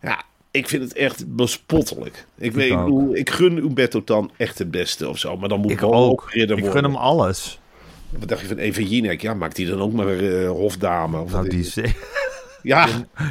Ja, 0.02 0.22
ik 0.50 0.68
vind 0.68 0.82
het 0.82 0.92
echt 0.92 1.36
bespottelijk. 1.36 2.26
Ik, 2.38 2.52
weet, 2.52 2.70
ik, 2.70 2.76
bedoel, 2.76 3.16
ik 3.16 3.30
gun 3.30 3.56
Umberto 3.56 4.04
Tan 4.04 4.30
echt 4.36 4.58
het 4.58 4.70
beste 4.70 5.08
of 5.08 5.18
zo. 5.18 5.36
Maar 5.36 5.48
dan 5.48 5.60
moet 5.60 5.70
Ik 5.70 5.82
ook. 5.82 6.26
ridder 6.30 6.56
Ik 6.56 6.62
worden. 6.64 6.80
gun 6.82 6.90
hem 6.90 7.00
alles. 7.00 7.60
Wat 8.18 8.28
dacht 8.28 8.40
je 8.40 8.46
van 8.46 8.56
Eva 8.56 8.80
Jinek? 8.80 9.20
Ja, 9.20 9.34
maakt 9.34 9.56
die 9.56 9.66
dan 9.66 9.80
ook 9.80 9.92
maar 9.92 10.18
eh, 10.18 10.48
hofdame? 10.48 11.18
Of 11.20 11.32
Nou, 11.32 11.48
die 11.48 11.60
is 11.60 11.78
Ja, 12.62 12.86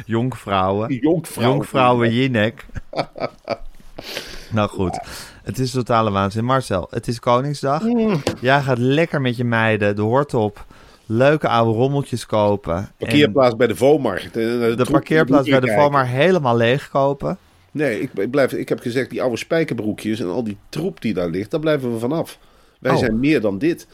jonkvrouwen. 0.06 0.88
die 0.88 1.00
jonkvrouw. 1.02 1.44
Jonkvrouwen 1.50 2.12
Jinek. 2.14 2.66
nou 4.50 4.68
goed, 4.68 4.98
het 5.42 5.58
is 5.58 5.70
totale 5.70 6.10
waanzin. 6.10 6.44
Marcel, 6.44 6.86
het 6.90 7.08
is 7.08 7.18
Koningsdag. 7.20 7.82
Mm. 7.82 8.22
Jij 8.40 8.60
gaat 8.62 8.78
lekker 8.78 9.20
met 9.20 9.36
je 9.36 9.44
meiden 9.44 9.96
de 9.96 10.02
hort 10.02 10.34
op. 10.34 10.64
Leuke 11.06 11.48
oude 11.48 11.78
rommeltjes 11.78 12.26
kopen. 12.26 12.76
En 12.76 12.88
Parkeerplaats 12.98 13.56
bij 13.56 13.66
de 13.66 13.76
Vomarkt. 13.76 14.24
Eh, 14.24 14.32
de 14.32 14.86
parkeerplaats 14.90 15.48
bij 15.48 15.60
de. 15.60 15.72
Vomar 15.72 16.06
helemaal 16.06 16.56
leegkopen. 16.56 17.38
Nee, 17.70 18.00
ik, 18.00 18.10
ik, 18.14 18.30
blijf, 18.30 18.52
ik 18.52 18.68
heb 18.68 18.80
gezegd, 18.80 19.10
die 19.10 19.22
oude 19.22 19.36
spijkerbroekjes 19.36 20.20
en 20.20 20.26
al 20.28 20.44
die 20.44 20.56
troep 20.68 21.00
die 21.00 21.14
daar 21.14 21.28
ligt, 21.28 21.50
daar 21.50 21.60
blijven 21.60 21.92
we 21.92 21.98
vanaf. 21.98 22.38
Wij 22.78 22.92
Oh. 22.92 22.98
zijn 22.98 23.18
meer 23.20 23.40
dan 23.40 23.58
dit. 23.58 23.86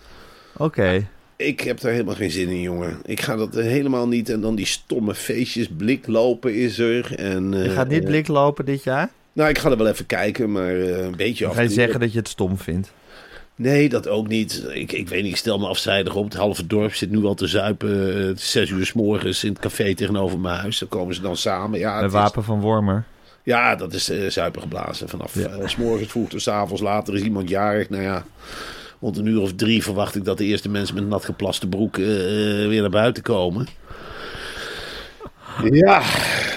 Oké. 0.59 1.07
Ik 1.37 1.61
heb 1.61 1.81
daar 1.81 1.93
helemaal 1.93 2.15
geen 2.15 2.31
zin 2.31 2.49
in, 2.49 2.61
jongen. 2.61 2.97
Ik 3.05 3.21
ga 3.21 3.37
dat 3.37 3.55
helemaal 3.55 4.09
niet. 4.09 4.29
En 4.29 4.41
dan 4.41 4.55
die 4.55 4.67
stomme 4.67 5.15
feestjes, 5.15 5.69
bliklopen 5.77 6.55
is 6.55 6.79
er. 6.79 7.15
En, 7.15 7.53
Je 7.53 7.65
eh, 7.65 7.73
gaat 7.75 7.89
niet 7.89 8.03
eh, 8.03 8.07
blik 8.09 8.27
lopen 8.29 8.65
dit 8.65 8.83
jaar? 8.83 9.11
Nou, 9.33 9.49
ik 9.51 9.59
ga 9.59 9.71
er 9.71 9.77
wel 9.77 9.87
even 9.89 10.07
kijken, 10.07 10.53
maar 10.53 10.77
eh, 10.81 11.05
een 11.05 11.17
beetje 11.17 11.47
af. 11.47 11.55
ga 11.55 11.61
je 11.61 11.69
zeggen 11.69 12.01
dat 12.01 12.13
je 12.13 12.19
het 12.19 12.29
stom 12.29 12.59
vindt? 12.59 12.93
Nee, 13.55 13.89
dat 13.89 14.09
ook 14.09 14.29
niet. 14.29 14.65
Ik, 14.73 14.93
ik 14.93 15.09
weet 15.09 15.23
niet, 15.23 15.31
ik 15.33 15.37
stel 15.37 15.59
me 15.59 15.67
afzijdig 15.67 16.15
op. 16.15 16.25
Het 16.25 16.35
halve 16.35 16.67
dorp 16.67 16.95
zit 16.95 17.11
nu 17.11 17.25
al 17.25 17.35
te 17.35 17.47
zuipen. 17.47 18.17
eh, 18.29 18.37
zes 18.37 18.71
uur 18.71 18.87
s 18.87 18.93
morgens 18.93 19.45
in 19.45 19.51
het 19.53 19.59
café 19.59 19.95
tegenover 19.95 20.39
mijn 20.39 20.59
huis. 20.61 20.79
Daar 20.79 20.89
komen 20.89 21.15
ze 21.15 21.21
dan 21.21 21.37
samen. 21.37 21.79
Ja, 21.79 21.97
het 21.97 22.05
is- 22.07 22.13
wapen 22.13 22.45
van 22.45 22.61
Wormer. 22.61 23.05
ja 23.43 23.75
dat 23.77 23.93
is 23.93 24.09
eh 24.11 24.29
zuipen 24.31 24.61
geblazen. 24.63 25.09
Vanaf 25.09 25.35
Ja. 25.35 25.67
s 25.69 25.77
morgens 25.77 26.11
vroeg 26.11 26.29
tot 26.29 26.43
s 26.43 26.49
avonds 26.49 26.83
later 26.83 27.15
is 27.15 27.23
iemand 27.23 27.49
jarig. 27.49 27.89
Nou 27.91 28.03
ja, 28.03 28.25
rond 29.01 29.17
een 29.17 29.27
uur 29.27 29.41
of 29.41 29.55
drie 29.55 29.83
verwacht 29.83 30.15
ik 30.15 30.25
dat 30.25 30.39
de 30.39 30.45
eerste 30.45 30.69
mensen 30.69 30.95
met 30.95 31.03
een 31.05 31.09
nat 31.09 31.25
geplaste 31.25 31.69
broek 31.69 31.99
eh, 31.99 32.63
eh, 32.63 32.69
weer 32.69 32.81
naar 32.81 32.91
buiten 32.91 33.23
komen. 33.23 33.67
Ja, 35.63 36.03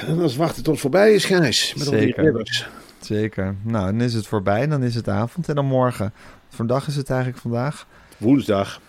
en 0.08 0.15
dan 0.15 0.23
is 0.23 0.36
wachten 0.36 0.63
tot 0.63 0.73
het 0.73 0.82
voorbij 0.82 1.13
is, 1.13 1.25
Gijs. 1.25 1.73
Met 1.73 1.88
al 1.88 1.91
die 1.93 2.01
Zeker. 2.01 2.69
Zeker. 2.99 3.56
Nou, 3.63 3.86
dan 3.86 4.01
is 4.01 4.13
het 4.13 4.27
voorbij. 4.27 4.67
Dan 4.67 4.84
is 4.84 4.95
het 4.95 5.08
avond. 5.10 5.49
En 5.49 5.56
dan 5.56 5.65
morgen. 5.65 6.13
Wat 6.47 6.56
voor 6.56 6.67
dag 6.67 6.88
is 6.88 6.95
het 6.95 7.10
eigenlijk 7.10 7.41
vandaag? 7.41 7.88
Woensdag. 8.17 8.82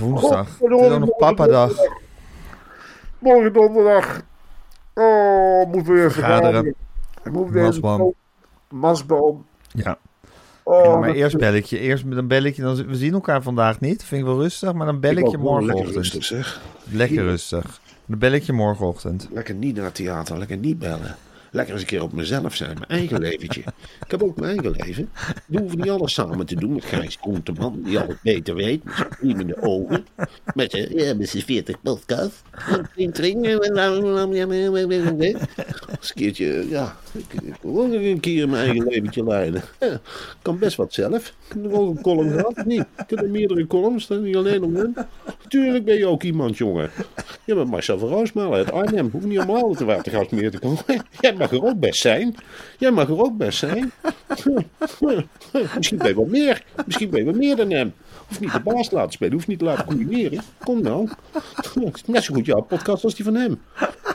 Woensdag. 0.00 0.58
Het 0.60 0.70
is 0.70 0.90
ook 0.90 0.98
nog 0.98 1.16
papadag. 1.16 1.72
Morgen 3.18 3.52
donderdag. 3.52 4.20
Oh, 4.94 5.72
moet 5.72 5.86
weer 5.86 6.12
Vergaderen. 6.12 6.74
Moet 7.24 7.50
Masboom. 7.50 8.14
Masboom. 8.68 9.46
Ja. 9.72 9.98
Oh, 10.68 10.84
Ja, 10.84 10.96
maar 10.96 11.14
eerst 11.14 11.36
belletje. 11.36 11.78
Eerst 11.78 12.04
met 12.04 12.18
een 12.18 12.28
belletje. 12.28 12.62
Dan, 12.62 12.86
we 12.86 12.94
zien 12.94 13.12
elkaar 13.12 13.42
vandaag 13.42 13.80
niet. 13.80 14.04
Vind 14.04 14.20
ik 14.20 14.26
wel 14.26 14.40
rustig. 14.40 14.72
Maar 14.72 14.86
dan 14.86 15.00
belletje 15.00 15.38
morgenochtend. 15.38 15.84
Lekker 15.84 15.94
rustig 16.02 16.24
zeg. 16.24 16.60
Lekker 16.90 17.22
rustig. 17.22 17.80
Een 18.08 18.18
belletje 18.18 18.52
morgenochtend. 18.52 19.28
Lekker 19.32 19.54
niet 19.54 19.76
naar 19.76 19.84
het 19.84 19.94
theater, 19.94 20.38
lekker 20.38 20.56
niet 20.56 20.78
bellen. 20.78 21.16
Lekker 21.50 21.72
eens 21.74 21.82
een 21.82 21.88
keer 21.88 22.02
op 22.02 22.12
mezelf 22.12 22.54
zijn, 22.54 22.74
mijn 22.78 23.00
eigen 23.00 23.18
leventje. 23.18 23.60
Ik 24.04 24.10
heb 24.10 24.22
ook 24.22 24.36
mijn 24.40 24.58
eigen 24.58 24.84
leven. 24.86 25.10
We 25.46 25.58
hoeven 25.58 25.78
niet 25.78 25.90
alles 25.90 26.14
samen 26.14 26.46
te 26.46 26.54
doen 26.54 26.72
met 26.72 26.84
Gijs 26.84 27.18
Groenteman, 27.20 27.80
die 27.84 27.98
alles 27.98 28.16
beter 28.22 28.54
weet. 28.54 28.84
Met 28.84 28.94
zijn 28.94 29.12
glimmende 29.12 29.62
ogen. 29.62 30.06
Met 30.54 30.70
zijn, 30.70 30.98
ja, 30.98 31.14
met 31.14 31.28
zijn 31.28 31.42
40 31.42 31.80
podcast. 31.82 32.42
Als 35.98 36.08
een 36.08 36.14
keertje, 36.14 36.66
ja, 36.68 36.96
ik, 37.16 37.56
wil 37.62 37.82
ook 37.82 37.88
nog 37.88 38.02
een 38.02 38.20
keer 38.20 38.48
mijn 38.48 38.64
eigen 38.64 38.86
leventje 38.86 39.24
leiden. 39.24 39.62
Ja, 39.80 40.00
kan 40.42 40.58
best 40.58 40.76
wat 40.76 40.92
zelf. 40.92 41.26
Ik 41.26 41.34
heb 41.48 41.62
nog 41.62 41.88
een 41.88 42.00
column 42.00 42.30
gehad, 42.30 42.64
niet? 42.64 42.80
Ik 42.80 43.10
heb 43.10 43.20
er 43.20 43.30
meerdere 43.30 43.66
columns, 43.66 44.06
dan 44.06 44.22
niet 44.22 44.36
alleen 44.36 44.62
om 44.62 44.76
hem. 44.76 44.94
Tuurlijk 45.48 45.84
ben 45.84 45.96
je 45.96 46.06
ook 46.06 46.22
iemand, 46.22 46.56
jongen. 46.56 46.90
Je 47.44 47.54
bent 47.54 47.70
Marcel 47.70 47.98
van 47.98 48.08
Roosmalen 48.08 48.56
uit 48.58 48.72
Arnhem. 48.72 49.08
Hoeft 49.12 49.26
niet 49.26 49.38
allemaal 49.38 49.74
te 49.74 49.84
watergas 49.84 50.28
meer 50.28 50.50
te 50.50 50.58
komen. 50.58 50.84
Jij 51.20 51.34
mag 51.34 51.50
er 51.50 51.64
ook 51.64 51.78
best 51.78 52.00
zijn. 52.00 52.34
Jij 52.78 52.90
mag 52.90 53.08
er 53.08 53.18
ook 53.18 53.36
best 53.36 53.58
zijn. 53.58 53.92
Misschien 55.76 55.98
ben 55.98 56.08
je 56.08 56.14
wel 56.14 56.26
meer. 56.26 56.64
Misschien 56.86 57.10
ben 57.10 57.18
je 57.18 57.24
wel 57.24 57.34
meer 57.34 57.56
dan 57.56 57.70
hem. 57.70 57.92
Hoeft 58.26 58.40
niet 58.40 58.52
de 58.52 58.60
baas 58.60 58.88
te 58.88 58.94
laten 58.94 59.12
spelen. 59.12 59.32
Hoeft 59.32 59.46
niet 59.46 59.58
te 59.58 59.64
laten 59.64 59.84
combineren. 59.84 60.40
Kom 60.64 60.82
nou. 60.82 61.08
Net 62.06 62.24
zo 62.24 62.34
goed 62.34 62.46
jouw 62.46 62.60
podcast 62.60 63.04
als 63.04 63.14
die 63.14 63.24
van 63.24 63.34
hem. 63.34 63.60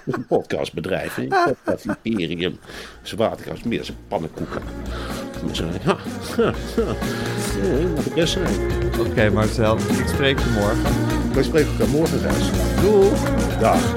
Dat 0.06 0.14
is 0.14 0.14
een 0.14 0.28
podcastbedrijf. 0.28 1.18
Een 1.18 1.34
podcast 1.46 1.86
imperium. 2.02 2.60
Zijn 3.02 3.20
watergas 3.20 3.64
meer 3.64 3.84
zijn 3.84 3.98
pannenkoeken. 4.08 4.62
Ja, 5.54 5.66
best 8.16 8.34
zijn. 8.34 8.56
Oké, 9.00 9.30
Marcel. 9.30 9.78
Ik 9.78 10.08
spreek 10.08 10.40
je 10.40 10.50
morgen. 10.60 10.84
Wij 11.34 11.44
spreken 11.44 11.72
elkaar 11.72 11.88
morgen, 11.88 12.20
Gijs. 12.20 12.50
Doei. 12.82 13.10
Dag. 13.60 13.94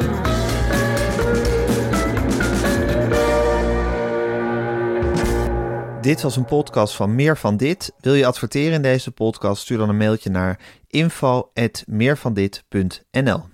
Dit 6.01 6.23
was 6.23 6.37
een 6.37 6.45
podcast 6.45 6.95
van 6.95 7.15
Meer 7.15 7.37
van 7.37 7.57
Dit. 7.57 7.93
Wil 8.01 8.15
je 8.15 8.27
adverteren 8.27 8.73
in 8.73 8.83
deze 8.83 9.11
podcast? 9.11 9.63
Stuur 9.63 9.79
dan 9.79 9.89
een 9.89 9.97
mailtje 9.97 10.31
naar 10.31 10.61
info.meervandit.nl 10.89 13.54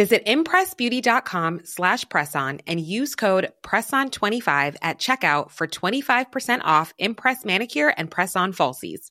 Visit 0.00 0.24
impressbeauty.com 0.24 1.60
slash 1.64 2.06
presson 2.06 2.62
and 2.66 2.80
use 2.80 3.14
code 3.14 3.52
PRESSON25 3.62 4.76
at 4.80 4.98
checkout 4.98 5.50
for 5.50 5.66
25% 5.66 6.62
off 6.64 6.94
Impress 6.96 7.44
Manicure 7.44 7.92
and 7.98 8.10
Press-On 8.10 8.54
Falsies. 8.54 9.10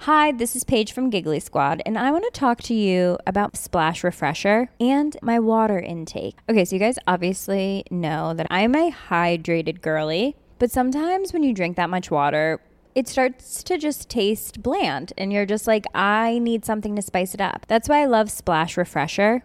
Hi, 0.00 0.32
this 0.32 0.56
is 0.56 0.64
Paige 0.64 0.90
from 0.90 1.08
Giggly 1.08 1.38
Squad, 1.38 1.82
and 1.86 1.96
I 1.96 2.10
want 2.10 2.24
to 2.24 2.32
talk 2.32 2.62
to 2.62 2.74
you 2.74 3.16
about 3.28 3.56
Splash 3.56 4.02
Refresher 4.02 4.70
and 4.80 5.16
my 5.22 5.38
water 5.38 5.78
intake. 5.78 6.36
Okay, 6.48 6.64
so 6.64 6.74
you 6.74 6.80
guys 6.80 6.98
obviously 7.06 7.84
know 7.88 8.34
that 8.34 8.48
I'm 8.50 8.74
a 8.74 8.90
hydrated 8.90 9.82
girly, 9.82 10.34
but 10.58 10.72
sometimes 10.72 11.32
when 11.32 11.44
you 11.44 11.54
drink 11.54 11.76
that 11.76 11.90
much 11.90 12.10
water, 12.10 12.60
it 12.96 13.06
starts 13.06 13.62
to 13.62 13.78
just 13.78 14.08
taste 14.08 14.64
bland, 14.64 15.12
and 15.16 15.32
you're 15.32 15.46
just 15.46 15.68
like, 15.68 15.84
I 15.94 16.40
need 16.40 16.64
something 16.64 16.96
to 16.96 17.02
spice 17.02 17.34
it 17.34 17.40
up. 17.40 17.66
That's 17.68 17.88
why 17.88 18.02
I 18.02 18.06
love 18.06 18.32
Splash 18.32 18.76
Refresher. 18.76 19.44